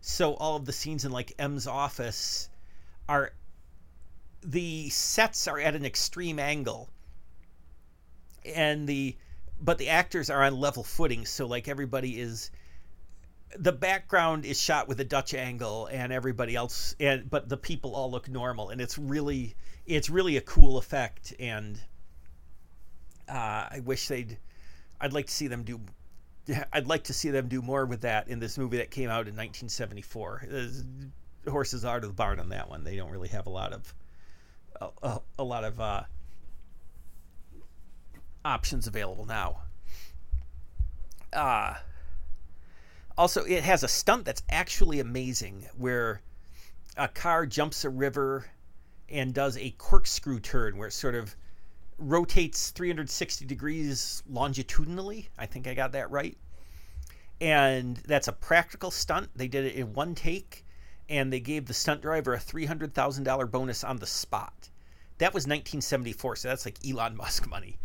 [0.00, 2.48] so all of the scenes in like M's office
[3.08, 3.32] are
[4.42, 6.90] the sets are at an extreme angle.
[8.44, 9.16] And the
[9.60, 12.50] but the actors are on level footing so like everybody is
[13.56, 17.94] the background is shot with a dutch angle and everybody else and but the people
[17.94, 21.80] all look normal and it's really it's really a cool effect and
[23.28, 24.38] uh, i wish they'd
[25.00, 25.80] i'd like to see them do
[26.72, 29.28] i'd like to see them do more with that in this movie that came out
[29.28, 30.44] in 1974
[31.48, 33.94] horses are to the barn on that one they don't really have a lot of
[35.02, 36.02] a, a, lot of uh,
[38.44, 39.60] options available now.
[41.32, 41.74] Uh,
[43.16, 46.22] also, it has a stunt that's actually amazing where
[46.96, 48.46] a car jumps a river
[49.08, 51.34] and does a corkscrew turn where it sort of
[51.98, 55.28] rotates 360 degrees longitudinally.
[55.38, 56.36] I think I got that right.
[57.40, 59.30] And that's a practical stunt.
[59.36, 60.64] They did it in one take
[61.08, 64.68] and they gave the stunt driver a $300,000 bonus on the spot.
[65.18, 67.78] That was 1974, so that's like Elon Musk money.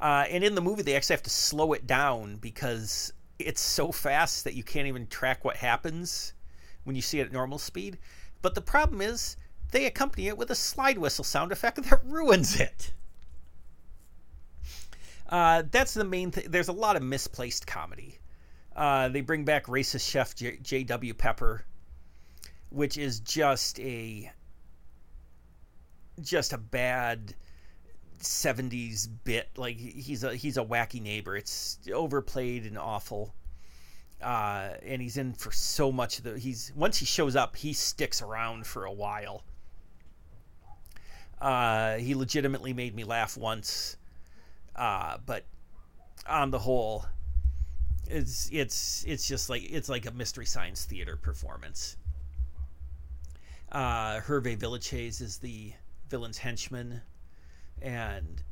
[0.00, 3.90] Uh, and in the movie, they actually have to slow it down because it's so
[3.90, 6.34] fast that you can't even track what happens
[6.84, 7.98] when you see it at normal speed.
[8.42, 9.36] But the problem is,
[9.74, 12.92] they accompany it with a slide whistle sound effect that ruins it.
[15.28, 16.46] Uh, that's the main thing.
[16.48, 18.18] There's a lot of misplaced comedy.
[18.76, 21.14] Uh, they bring back racist chef J.W.
[21.14, 21.64] Pepper,
[22.70, 24.30] which is just a
[26.20, 27.34] just a bad
[28.20, 33.34] 70s bit like he's a he's a wacky neighbor it's overplayed and awful
[34.22, 37.72] uh, and he's in for so much of the he's once he shows up he
[37.72, 39.42] sticks around for a while
[41.40, 43.96] uh, he legitimately made me laugh once
[44.76, 45.44] uh, but
[46.28, 47.04] on the whole
[48.06, 51.96] it's it's it's just like it's like a mystery science theater performance.
[53.72, 55.72] Uh, Hervé Villechaize is the
[56.08, 57.00] villain's henchman,
[57.82, 58.42] and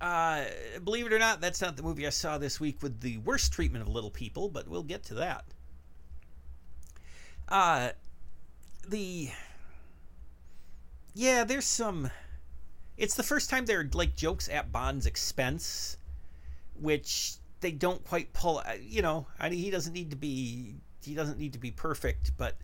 [0.00, 0.44] uh,
[0.84, 3.52] believe it or not, that's not the movie I saw this week with the worst
[3.52, 5.44] treatment of little people, but we'll get to that.
[7.48, 7.90] Uh,
[8.88, 9.30] the
[11.14, 12.10] yeah, there's some.
[12.96, 15.96] It's the first time there are like jokes at Bond's expense,
[16.74, 18.58] which they don't quite pull.
[18.58, 21.70] Uh, you know, I mean, he doesn't need to be he doesn't need to be
[21.70, 22.56] perfect, but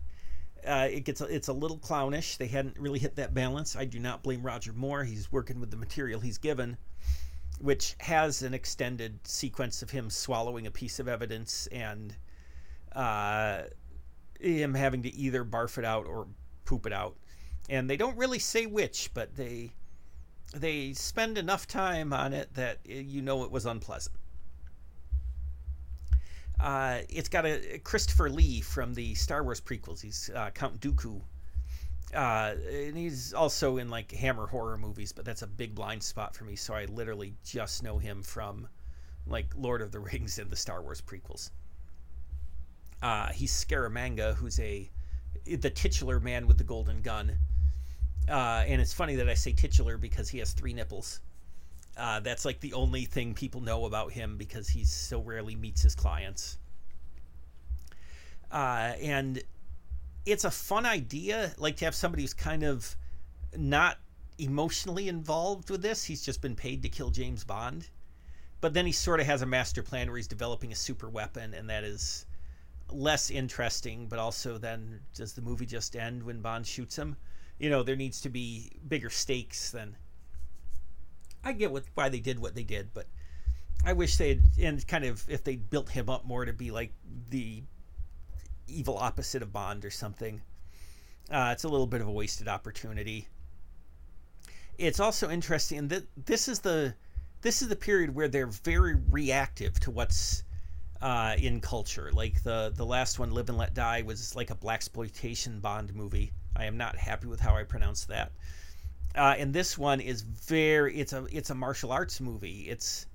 [0.65, 2.37] uh, it gets it's a little clownish.
[2.37, 3.75] They hadn't really hit that balance.
[3.75, 5.03] I do not blame Roger Moore.
[5.03, 6.77] He's working with the material he's given,
[7.59, 12.15] which has an extended sequence of him swallowing a piece of evidence and
[12.93, 13.63] uh,
[14.39, 16.27] him having to either barf it out or
[16.65, 17.15] poop it out.
[17.69, 19.71] And they don't really say which, but they
[20.55, 24.15] they spend enough time on it that you know it was unpleasant.
[26.59, 30.01] Uh, it's got a Christopher Lee from the Star Wars prequels.
[30.01, 31.21] He's uh, Count Dooku.
[32.13, 36.35] Uh, and he's also in like Hammer horror movies, but that's a big blind spot
[36.35, 36.55] for me.
[36.55, 38.67] So I literally just know him from
[39.27, 41.51] like Lord of the Rings and the Star Wars prequels.
[43.01, 44.89] Uh, he's Scaramanga, who's a
[45.45, 47.37] the titular man with the golden gun.
[48.27, 51.21] Uh, and it's funny that I say titular because he has three nipples.
[51.97, 55.81] Uh, that's like the only thing people know about him because he so rarely meets
[55.81, 56.57] his clients.
[58.51, 59.43] Uh, and
[60.25, 62.95] it's a fun idea, like to have somebody who's kind of
[63.55, 63.97] not
[64.37, 66.03] emotionally involved with this.
[66.03, 67.89] He's just been paid to kill James Bond.
[68.61, 71.53] But then he sort of has a master plan where he's developing a super weapon,
[71.53, 72.25] and that is
[72.89, 74.07] less interesting.
[74.07, 77.15] But also, then does the movie just end when Bond shoots him?
[77.59, 79.95] You know, there needs to be bigger stakes than
[81.43, 83.07] I get what why they did what they did, but
[83.85, 86.93] I wish they'd and kind of if they built him up more to be like
[87.29, 87.63] the
[88.67, 90.41] evil opposite of Bond or something.
[91.31, 93.27] Uh, it's a little bit of a wasted opportunity.
[94.77, 96.95] It's also interesting that this is the
[97.41, 100.43] this is the period where they're very reactive to what's
[101.01, 102.11] uh, in culture.
[102.11, 106.33] Like the the last one, Live and Let Die, was like a blaxploitation Bond movie.
[106.59, 108.31] I am not happy with how I pronounce that.
[109.15, 112.67] Uh, and this one is very it's a it's a martial arts movie.
[112.69, 113.07] It's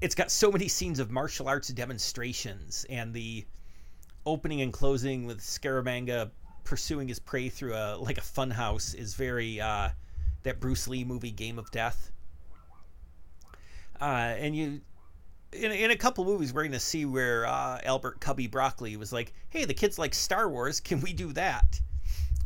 [0.00, 3.44] it's got so many scenes of martial arts demonstrations and the
[4.26, 6.30] opening and closing with Scaramanga
[6.62, 9.88] pursuing his prey through a like a funhouse is very uh,
[10.42, 12.12] that Bruce Lee movie Game of Death.
[14.00, 14.80] Uh, and you
[15.52, 19.12] in, in a couple movies we're going to see where uh, Albert Cubby Broccoli was
[19.12, 20.78] like, "Hey, the kids like Star Wars.
[20.78, 21.80] Can we do that?"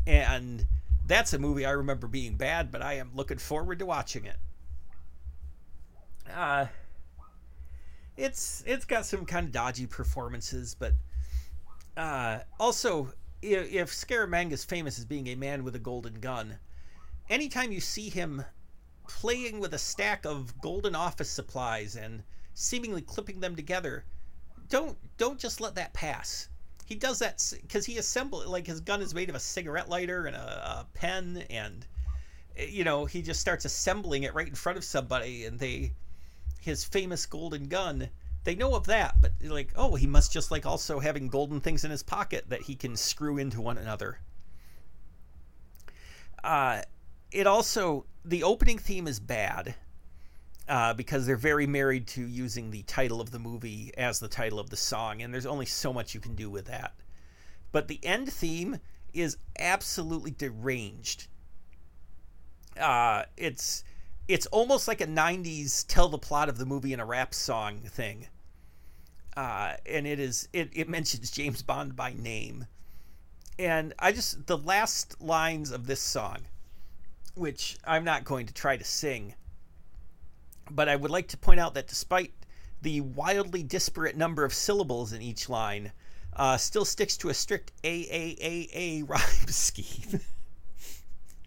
[0.06, 0.66] And
[1.06, 4.36] that's a movie I remember being bad, but I am looking forward to watching it.
[6.32, 6.66] Uh,
[8.16, 10.94] it's it's got some kind of dodgy performances, but
[11.96, 13.12] uh, also
[13.42, 16.58] if, if Scaramanga is famous as being a man with a golden gun,
[17.28, 18.44] anytime you see him
[19.08, 22.22] playing with a stack of golden office supplies and
[22.54, 24.04] seemingly clipping them together,
[24.68, 26.48] don't don't just let that pass
[26.84, 30.26] he does that because he assembled like his gun is made of a cigarette lighter
[30.26, 31.86] and a, a, pen and
[32.56, 35.92] eh, you know he just starts assembling it right in front of somebody and they
[36.60, 38.08] his famous golden gun
[38.44, 41.84] they know of that but like oh he must just like also having golden things
[41.84, 44.18] in his pocket that he can screw into one another.
[46.42, 46.82] Uh
[47.30, 49.74] it also the opening theme is bad
[50.68, 54.58] uh, because they're very married to using the title of the movie as the title
[54.58, 56.94] of the song, and there's only so much you can do with that.
[57.72, 58.78] But the end theme
[59.12, 61.26] is absolutely deranged.
[62.78, 63.84] Uh, it's
[64.28, 67.80] it's almost like a '90s tell the plot of the movie in a rap song
[67.80, 68.28] thing.
[69.36, 72.66] Uh, and it is it, it mentions James Bond by name,
[73.58, 76.38] and I just the last lines of this song,
[77.34, 79.34] which I'm not going to try to sing
[80.70, 82.32] but I would like to point out that despite
[82.80, 85.92] the wildly disparate number of syllables in each line,
[86.34, 90.20] uh, still sticks to a strict AAAA rhyme scheme.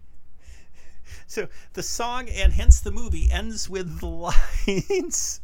[1.26, 5.40] so the song and hence the movie ends with the lines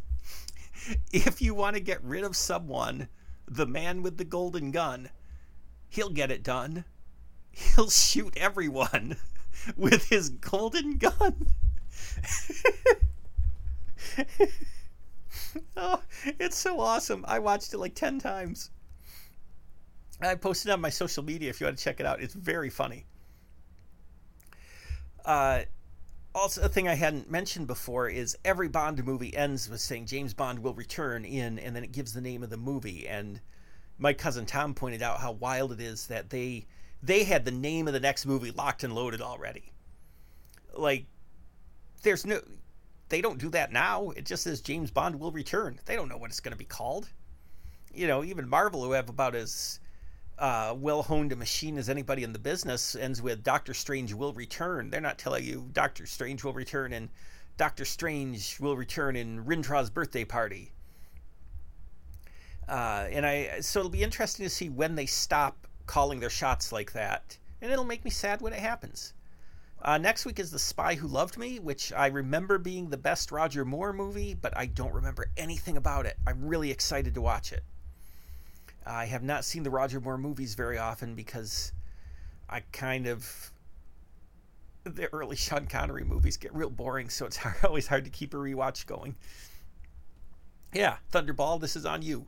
[1.13, 3.09] If you want to get rid of someone,
[3.47, 5.11] the man with the golden gun,
[5.89, 6.85] he'll get it done.
[7.51, 9.17] He'll shoot everyone
[9.77, 11.49] with his golden gun.
[15.77, 17.25] oh, it's so awesome.
[17.27, 18.71] I watched it like 10 times.
[20.21, 22.21] I posted on my social media if you want to check it out.
[22.21, 23.07] It's very funny.
[25.25, 25.63] Uh,
[26.35, 30.33] also, a thing I hadn't mentioned before is every Bond movie ends with saying James
[30.33, 33.07] Bond will return in, and then it gives the name of the movie.
[33.07, 33.41] And
[33.99, 36.67] my cousin Tom pointed out how wild it is that they
[37.03, 39.73] they had the name of the next movie locked and loaded already.
[40.73, 41.07] Like,
[42.03, 42.41] there's no
[43.13, 44.09] they don't do that now.
[44.17, 45.79] It just says James Bond will return.
[45.85, 47.11] They don't know what it's going to be called.
[47.95, 49.81] You know, even Marvel, who have about as
[50.39, 54.33] uh, well honed a machine as anybody in the business, ends with Doctor Strange will
[54.33, 54.89] return.
[54.89, 57.11] They're not telling you Doctor Strange will return and
[57.59, 60.73] Doctor Strange will return in Rintrah's birthday party.
[62.67, 66.73] Uh, and I so it'll be interesting to see when they stop calling their shots
[66.73, 69.13] like that, and it'll make me sad when it happens.
[69.85, 73.33] Uh, next week is The Spy Who Loved Me, which I remember being the best
[73.33, 76.17] Roger Moore movie, but I don't remember anything about it.
[76.25, 77.65] I'm really excited to watch it.
[78.87, 81.73] I have not seen the Roger Moore movies very often because
[82.49, 83.51] I kind of.
[84.85, 88.35] The early Sean Connery movies get real boring, so it's hard, always hard to keep
[88.35, 89.17] a rewatch going.
[90.73, 92.27] Yeah, Thunderball, this is on you.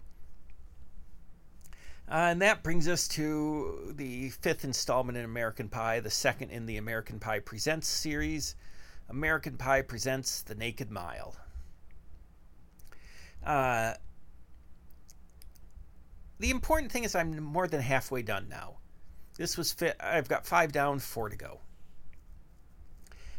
[2.09, 6.67] Uh, and that brings us to the fifth installment in American Pie, the second in
[6.67, 8.57] the American Pie Presents series.
[9.09, 11.35] American Pie presents The Naked Mile.
[13.45, 13.95] Uh,
[16.39, 18.79] the important thing is I'm more than halfway done now.
[19.37, 19.97] This was fit.
[20.01, 21.61] I've got five down, four to go.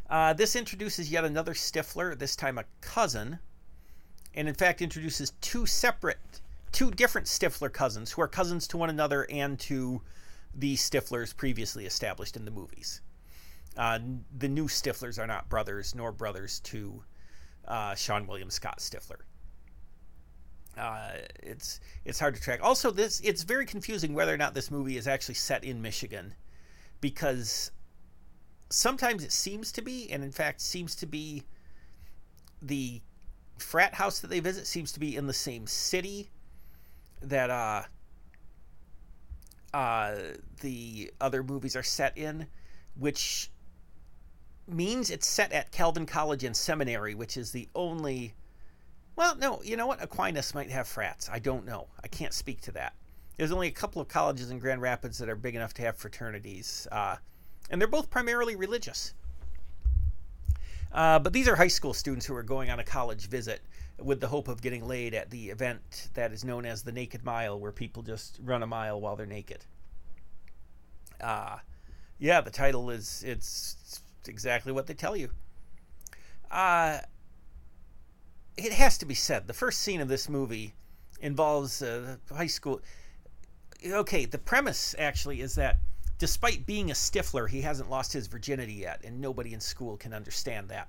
[0.09, 3.39] Uh, this introduces yet another Stifler, this time a cousin,
[4.35, 6.41] and in fact introduces two separate,
[6.75, 10.01] two different Stifler cousins who are cousins to one another and to
[10.53, 13.01] the Stiflers previously established in the movies.
[13.77, 13.97] Uh,
[14.37, 17.01] the new Stiflers are not brothers nor brothers to
[17.65, 19.21] uh, Seann William Scott Stifler.
[20.77, 22.59] Uh, it's it's hard to track.
[22.61, 26.33] Also, this it's very confusing whether or not this movie is actually set in Michigan,
[26.99, 27.71] because
[28.69, 31.43] sometimes it seems to be, and in fact seems to be
[32.61, 33.01] the
[33.57, 36.29] frat house that they visit seems to be in the same city
[37.29, 37.83] that uh,
[39.73, 40.15] uh,
[40.61, 42.47] the other movies are set in,
[42.97, 43.51] which
[44.67, 48.33] means it's set at Calvin College and Seminary, which is the only.
[49.15, 50.03] Well, no, you know what?
[50.03, 51.29] Aquinas might have frats.
[51.31, 51.87] I don't know.
[52.03, 52.93] I can't speak to that.
[53.37, 55.97] There's only a couple of colleges in Grand Rapids that are big enough to have
[55.97, 56.87] fraternities.
[56.91, 57.15] Uh,
[57.69, 59.13] and they're both primarily religious.
[60.91, 63.61] Uh, but these are high school students who are going on a college visit
[63.97, 67.23] with the hope of getting laid at the event that is known as the Naked
[67.23, 69.65] Mile, where people just run a mile while they're naked.
[71.21, 71.57] Uh,
[72.19, 75.29] yeah, the title is it's exactly what they tell you.
[76.51, 76.99] Uh,
[78.57, 80.73] it has to be said, the first scene of this movie
[81.21, 82.81] involves uh, high school.
[83.85, 85.79] Okay, the premise actually is that
[86.17, 90.13] despite being a Stifler, he hasn't lost his virginity yet, and nobody in school can
[90.13, 90.87] understand that.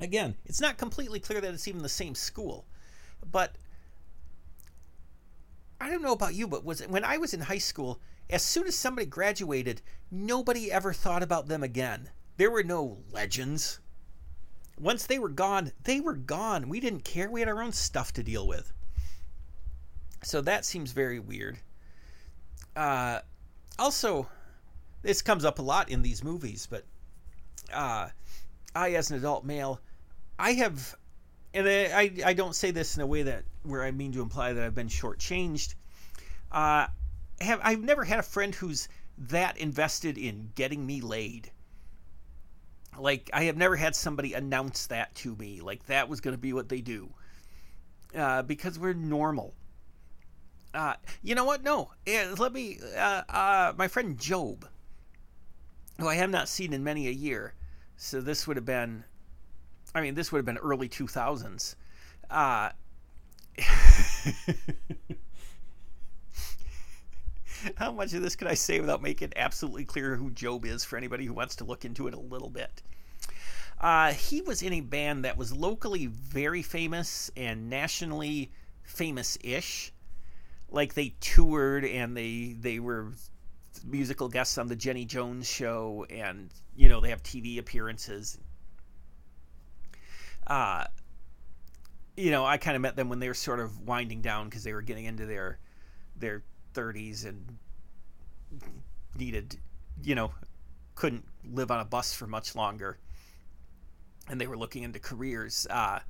[0.00, 2.66] Again, it's not completely clear that it's even the same school,
[3.30, 3.56] but
[5.80, 8.66] I don't know about you, but was when I was in high school, as soon
[8.66, 12.10] as somebody graduated, nobody ever thought about them again.
[12.36, 13.80] There were no legends.
[14.78, 16.68] Once they were gone, they were gone.
[16.68, 17.30] We didn't care.
[17.30, 18.72] We had our own stuff to deal with.
[20.22, 21.58] So that seems very weird.
[22.76, 23.20] Uh,
[23.78, 24.28] also,
[25.02, 26.84] this comes up a lot in these movies, but
[27.72, 28.08] uh,
[28.74, 29.80] I, as an adult male,
[30.38, 30.94] I have,
[31.52, 34.52] and I, I don't say this in a way that where I mean to imply
[34.52, 35.74] that I've been shortchanged.
[36.52, 36.86] Uh,
[37.40, 41.50] have I've never had a friend who's that invested in getting me laid.
[42.98, 46.40] Like I have never had somebody announce that to me, like that was going to
[46.40, 47.10] be what they do,
[48.14, 49.54] uh, because we're normal.
[50.74, 51.62] Uh, you know what?
[51.62, 51.90] No.
[52.06, 52.78] Yeah, let me.
[52.96, 54.68] Uh, uh, my friend Job,
[55.98, 57.54] who I have not seen in many a year,
[57.96, 59.04] so this would have been.
[59.94, 61.74] I mean, this would have been early 2000s.
[62.30, 62.70] Uh,
[67.76, 70.96] how much of this could I say without making absolutely clear who Job is for
[70.96, 72.82] anybody who wants to look into it a little bit?
[73.80, 78.50] Uh, he was in a band that was locally very famous and nationally
[78.82, 79.92] famous ish
[80.70, 83.12] like they toured and they they were
[83.84, 88.38] musical guests on the Jenny Jones show and you know they have TV appearances.
[90.48, 90.84] Uh
[92.18, 94.64] you know, I kind of met them when they were sort of winding down because
[94.64, 95.60] they were getting into their
[96.16, 96.42] their
[96.74, 97.56] 30s and
[99.16, 99.56] needed,
[100.02, 100.32] you know,
[100.96, 102.98] couldn't live on a bus for much longer,
[104.28, 105.66] and they were looking into careers.
[105.70, 106.00] Uh,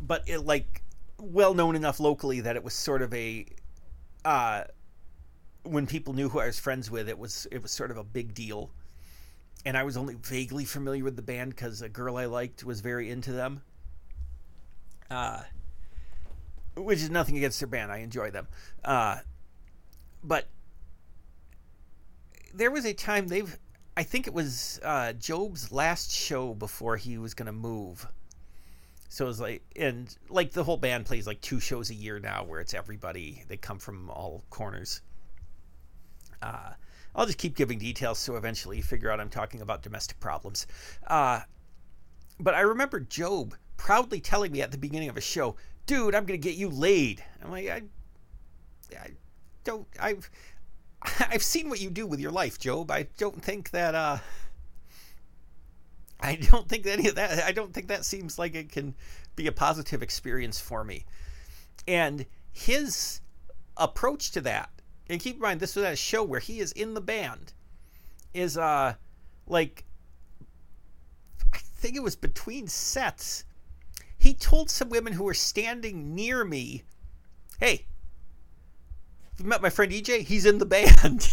[0.00, 0.82] but it like
[1.20, 3.46] well known enough locally that it was sort of a
[4.24, 4.64] uh,
[5.64, 8.04] when people knew who I was friends with, it was it was sort of a
[8.04, 8.70] big deal.
[9.64, 12.80] And I was only vaguely familiar with the band because a girl I liked was
[12.80, 13.62] very into them.
[15.10, 15.42] Uh,
[16.76, 17.92] which is nothing against their band.
[17.92, 18.48] I enjoy them.
[18.84, 19.18] Uh,
[20.22, 20.48] but
[22.52, 23.58] there was a time they've.
[23.96, 28.06] I think it was uh, Job's last show before he was going to move.
[29.08, 32.42] So it's like, and like the whole band plays like two shows a year now,
[32.44, 33.44] where it's everybody.
[33.46, 35.00] They come from all corners.
[36.42, 36.72] Uh,
[37.14, 40.66] I'll just keep giving details so eventually you figure out I'm talking about domestic problems.
[41.06, 41.40] Uh,
[42.40, 45.56] but I remember Job proudly telling me at the beginning of a show,
[45.86, 47.82] "Dude, I'm gonna get you laid." I'm like, I,
[48.98, 49.10] I
[49.62, 49.86] don't.
[50.00, 50.30] I've
[51.20, 52.90] I've seen what you do with your life, Job.
[52.90, 53.94] I don't think that.
[53.94, 54.18] Uh,
[56.20, 57.44] I don't think any of that.
[57.44, 58.94] I don't think that seems like it can
[59.36, 61.04] be a positive experience for me.
[61.86, 63.20] And his
[63.76, 64.70] approach to that,
[65.08, 67.52] and keep in mind, this was at a show where he is in the band,
[68.32, 68.94] is uh
[69.46, 69.84] like
[71.52, 73.44] I think it was between sets.
[74.16, 76.84] He told some women who were standing near me,
[77.60, 77.86] "Hey,
[79.38, 81.28] you met my friend EJ, he's in the band.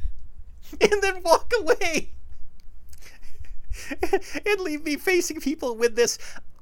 [0.80, 2.12] and then walk away.
[4.46, 6.18] and leave me facing people with this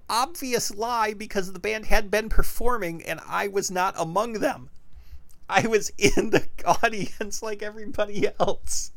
[0.08, 4.70] obvious lie because the band had been performing and I was not among them.
[5.50, 8.92] I was in the audience like everybody else.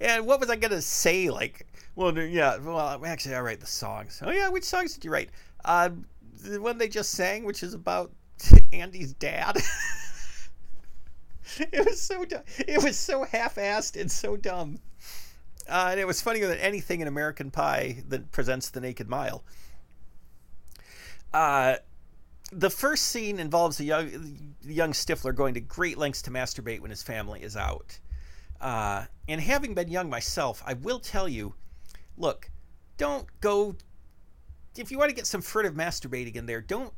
[0.00, 1.30] And what was I to say?
[1.30, 1.66] Like,
[1.96, 4.22] well, yeah, well, actually, I write the songs.
[4.24, 5.30] Oh, yeah, which songs did you write?
[5.64, 5.90] Uh,
[6.42, 8.12] the one they just sang, which is about
[8.72, 9.56] Andy's dad.
[11.58, 12.42] it was so dumb.
[12.58, 14.78] It was so half-assed and so dumb.
[15.68, 19.44] Uh, and it was funnier than anything in American Pie that presents the Naked Mile.
[21.32, 21.76] Uh,
[22.52, 26.90] the first scene involves a young, young Stifler going to great lengths to masturbate when
[26.90, 27.98] his family is out.
[28.60, 31.54] Uh, and having been young myself, I will tell you
[32.16, 32.50] look,
[32.96, 33.76] don't go.
[34.76, 36.92] If you want to get some furtive masturbating in there, don't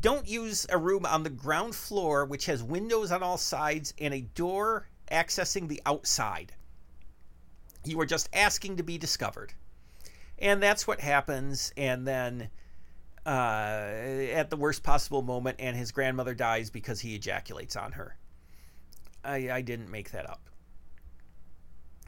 [0.00, 4.14] don't use a room on the ground floor which has windows on all sides and
[4.14, 6.54] a door accessing the outside.
[7.84, 9.52] You are just asking to be discovered.
[10.38, 11.72] And that's what happens.
[11.76, 12.48] And then
[13.26, 13.30] uh,
[14.32, 18.16] at the worst possible moment, and his grandmother dies because he ejaculates on her.
[19.24, 20.40] I, I didn't make that up.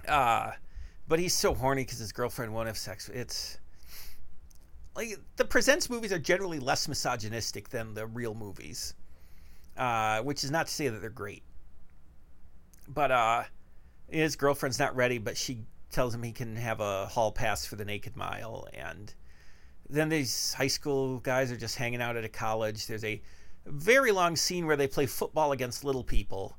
[0.09, 0.53] Uh,
[1.07, 3.09] but he's so horny because his girlfriend won't have sex.
[3.09, 3.59] It's
[4.97, 8.95] like the presents movies are generally less misogynistic than the real movies,
[9.77, 11.43] uh, which is not to say that they're great.
[12.89, 13.45] But uh,
[14.09, 15.61] his girlfriend's not ready, but she
[15.91, 19.15] tells him he can have a hall pass for the Naked Mile, and
[19.89, 22.87] then these high school guys are just hanging out at a college.
[22.87, 23.21] There's a
[23.67, 26.57] very long scene where they play football against little people,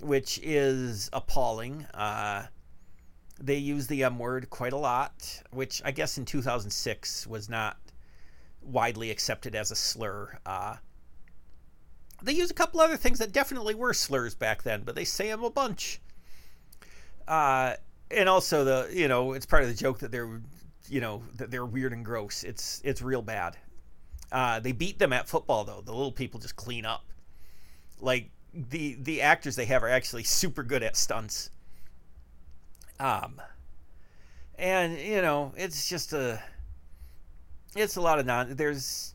[0.00, 1.84] which is appalling.
[1.94, 2.46] Uh,
[3.40, 7.76] they use the M word quite a lot, which I guess in 2006 was not
[8.62, 10.38] widely accepted as a slur.
[10.46, 10.76] Uh,
[12.22, 15.28] they use a couple other things that definitely were slurs back then, but they say
[15.28, 16.00] them a bunch.
[17.28, 17.74] Uh,
[18.10, 20.40] and also the you know it's part of the joke that they're
[20.88, 22.44] you know they're weird and gross.
[22.44, 23.56] It's it's real bad.
[24.32, 25.82] Uh, they beat them at football though.
[25.84, 27.04] The little people just clean up.
[28.00, 31.50] Like the the actors they have are actually super good at stunts.
[32.98, 33.40] Um,
[34.58, 36.42] and you know, it's just a,
[37.74, 38.54] it's a lot of non.
[38.54, 39.14] There's,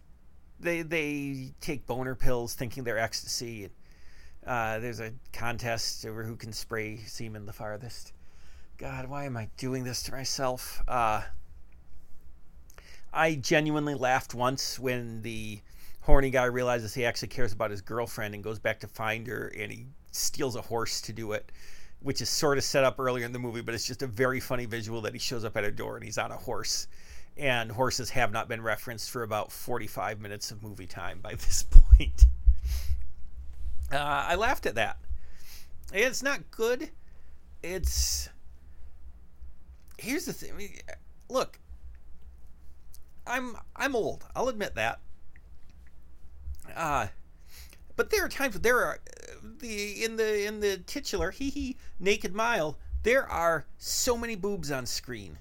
[0.59, 3.69] they they take boner pills thinking they're ecstasy.
[4.45, 8.13] Uh, there's a contest over who can spray semen the farthest.
[8.77, 10.81] God, why am I doing this to myself?
[10.87, 11.21] Uh,
[13.13, 15.61] I genuinely laughed once when the
[16.01, 19.51] horny guy realizes he actually cares about his girlfriend and goes back to find her
[19.57, 21.51] and he steals a horse to do it
[22.01, 24.39] which is sort of set up earlier in the movie, but it's just a very
[24.39, 26.87] funny visual that he shows up at a door and he's on a horse.
[27.37, 31.63] And horses have not been referenced for about 45 minutes of movie time by this
[31.63, 32.25] point.
[33.91, 34.97] Uh, I laughed at that.
[35.93, 36.89] It's not good.
[37.61, 38.29] It's.
[39.97, 40.51] Here's the thing.
[40.51, 40.71] I mean,
[41.29, 41.59] look,
[43.25, 44.25] I'm I'm old.
[44.35, 44.99] I'll admit that.
[46.75, 47.07] Uh,
[47.95, 48.99] but there are times there are
[49.59, 54.71] the in the in the titular hee hee naked mile there are so many boobs
[54.71, 55.37] on screen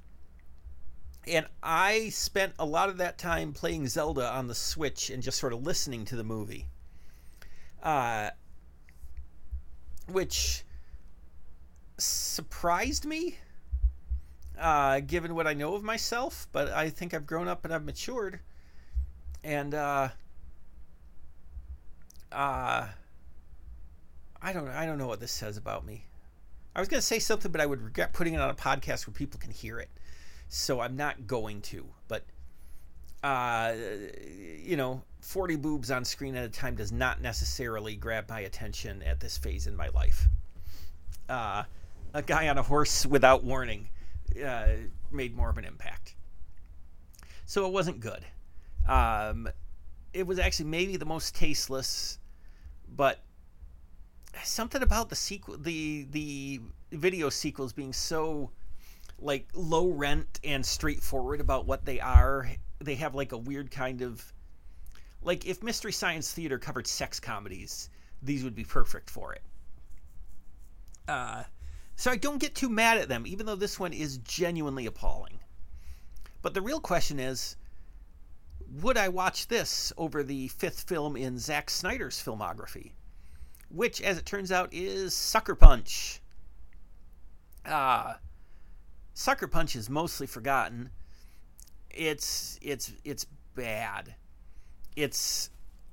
[1.26, 5.38] and i spent a lot of that time playing zelda on the switch and just
[5.38, 6.66] sort of listening to the movie
[7.82, 8.28] uh,
[10.06, 10.64] which
[11.98, 13.38] surprised me
[14.60, 17.84] uh, given what i know of myself but i think i've grown up and i've
[17.84, 18.38] matured
[19.42, 20.08] and uh,
[22.30, 22.86] uh
[24.42, 26.04] I don't I don't know what this says about me.
[26.74, 29.06] I was going to say something, but I would regret putting it on a podcast
[29.06, 29.90] where people can hear it.
[30.48, 31.84] So I'm not going to.
[32.08, 32.24] But
[33.22, 33.74] uh,
[34.62, 39.02] you know, 40 boobs on screen at a time does not necessarily grab my attention
[39.02, 40.26] at this phase in my life.
[41.28, 41.64] Uh,
[42.14, 43.88] a guy on a horse without warning
[44.44, 44.68] uh,
[45.10, 46.14] made more of an impact.
[47.46, 48.24] So it wasn't good.
[48.88, 49.48] Um,
[50.12, 52.18] it was actually maybe the most tasteless,
[52.88, 53.20] but
[54.42, 56.60] something about the sequel, the the
[56.92, 58.50] video sequels being so
[59.18, 62.48] like low rent and straightforward about what they are.
[62.80, 64.32] They have like a weird kind of
[65.22, 67.90] like if Mystery Science Theater covered sex comedies,
[68.22, 69.42] these would be perfect for it.
[71.06, 71.42] Uh,
[72.00, 75.40] so I don't get too mad at them, even though this one is genuinely appalling.
[76.42, 77.56] But the real question is
[78.82, 82.92] would I watch this over the fifth film in Zack Snyder's filmography?
[83.70, 86.20] which, as it turns out, is Sucker Punch.
[87.64, 88.14] Uh,
[89.14, 90.90] Sucker Punch is mostly forgotten.
[91.88, 94.14] It's it's it's bad.
[94.96, 95.50] It's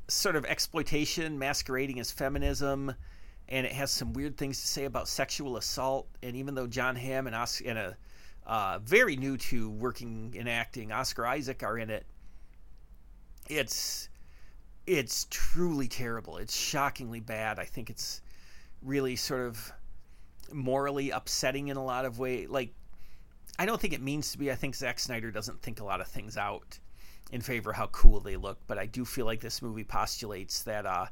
[0.07, 2.93] sort of exploitation masquerading as feminism,
[3.49, 6.07] and it has some weird things to say about sexual assault.
[6.21, 7.35] And even though Jon Hamm and
[7.65, 7.97] and a
[8.45, 12.05] uh, very new to working in acting, Oscar Isaac are in it.
[13.49, 14.09] It's
[14.85, 16.37] it's truly terrible.
[16.37, 17.59] It's shockingly bad.
[17.59, 18.21] I think it's
[18.81, 19.73] really sort of
[20.53, 22.47] morally upsetting in a lot of ways.
[22.49, 22.73] Like
[23.59, 24.51] I don't think it means to be.
[24.51, 26.79] I think Zack Snyder doesn't think a lot of things out
[27.31, 28.59] in favor of how cool they look.
[28.67, 31.07] But I do feel like this movie postulates that uh,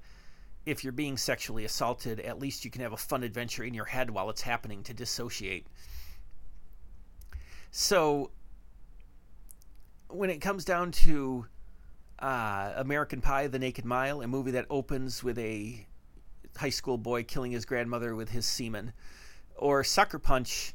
[0.65, 3.85] if you're being sexually assaulted, at least you can have a fun adventure in your
[3.85, 5.67] head while it's happening to dissociate.
[7.71, 8.31] So
[10.07, 11.45] when it comes down to
[12.19, 15.85] uh, American Pie: The Naked Mile, a movie that opens with a
[16.55, 18.93] high school boy killing his grandmother with his semen,
[19.55, 20.73] or Sucker Punch.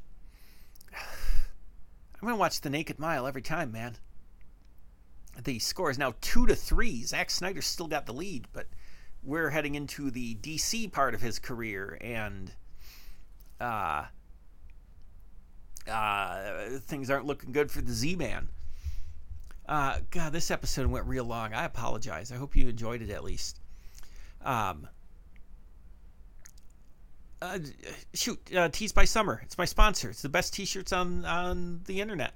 [0.94, 3.96] I'm gonna watch The Naked Mile every time, man.
[5.42, 7.02] The score is now two to three.
[7.04, 8.66] Zack Snyder's still got the lead, but
[9.22, 12.52] we're heading into the DC part of his career, and
[13.60, 14.04] uh,
[15.90, 18.48] uh, things aren't looking good for the Z-Man.
[19.68, 21.54] Uh, God, this episode went real long.
[21.54, 22.32] I apologize.
[22.32, 23.60] I hope you enjoyed it at least.
[24.44, 24.88] Um,
[27.42, 27.58] uh,
[28.14, 29.40] shoot, uh, Tees by Summer.
[29.44, 30.10] It's my sponsor.
[30.10, 32.34] It's the best T-shirts on on the internet.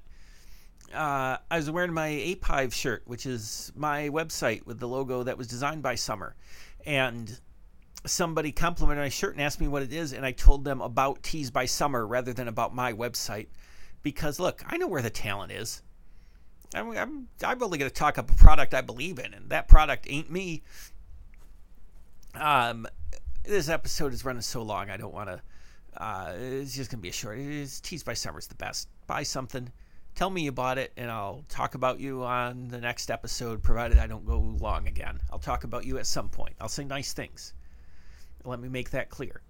[0.94, 5.24] Uh, I was wearing my Ape Hive shirt, which is my website with the logo
[5.24, 6.36] that was designed by Summer,
[6.86, 7.38] and
[8.06, 11.22] somebody complimented my shirt and asked me what it is, and I told them about
[11.22, 13.48] Tees by Summer rather than about my website,
[14.02, 15.82] because look, I know where the talent is.
[16.74, 19.68] I'm I'm, I'm only going to talk up a product I believe in, and that
[19.68, 20.62] product ain't me.
[22.34, 22.86] Um,
[23.44, 25.40] this episode is running so long, I don't want to.
[25.96, 27.38] Uh, it's just gonna be a short.
[27.38, 28.88] It's Tees by Summer's the best.
[29.06, 29.70] Buy something,
[30.14, 34.06] tell me bought it, and I'll talk about you on the next episode, provided I
[34.06, 35.20] don't go long again.
[35.32, 36.54] I'll talk about you at some point.
[36.60, 37.54] I'll say nice things.
[38.44, 39.42] Let me make that clear.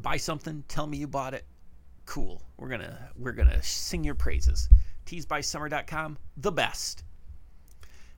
[0.00, 1.44] Buy something, tell me you bought it.
[2.06, 2.42] Cool.
[2.56, 4.68] We're gonna we're gonna sing your praises.
[5.06, 7.04] Teesbysummer.com, the best.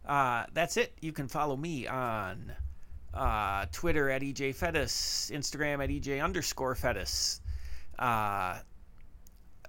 [0.05, 0.97] Uh, that's it.
[1.01, 2.53] You can follow me on
[3.12, 7.41] uh, Twitter at EJ Instagram at EJ underscore Fettis,
[7.99, 8.59] uh,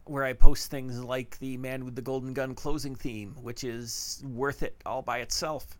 [0.09, 4.23] where I post things like the Man with the Golden Gun closing theme, which is
[4.25, 5.77] worth it all by itself.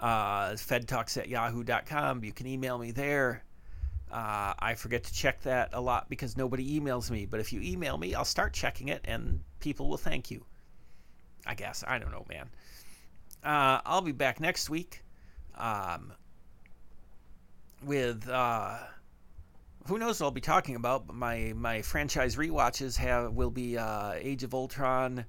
[0.00, 2.24] Uh, FedTalks at yahoo.com.
[2.24, 3.44] You can email me there.
[4.10, 7.24] Uh, I forget to check that a lot because nobody emails me.
[7.24, 10.44] But if you email me, I'll start checking it and people will thank you.
[11.46, 11.82] I guess.
[11.86, 12.50] I don't know, man.
[13.42, 15.02] Uh, I'll be back next week
[15.56, 16.12] um,
[17.84, 18.78] with uh,
[19.86, 21.06] who knows what I'll be talking about.
[21.06, 25.24] But my my franchise re-watches have will be uh, Age of Ultron,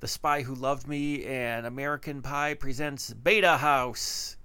[0.00, 4.36] The Spy Who Loved Me, and American Pie presents Beta House.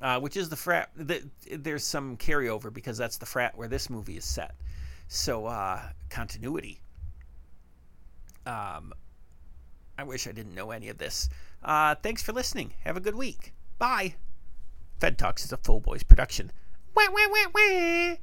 [0.00, 0.90] Uh, which is the frat.
[0.94, 4.54] The, there's some carryover because that's the frat where this movie is set.
[5.08, 6.80] So uh, continuity.
[8.46, 8.92] Um,
[9.98, 11.28] I wish I didn't know any of this.
[11.64, 12.74] Uh, thanks for listening.
[12.84, 13.52] Have a good week.
[13.78, 14.14] Bye.
[15.00, 16.52] Fed Talks is a Full Boys production.
[16.94, 18.14] Wah, wah, wah, wah.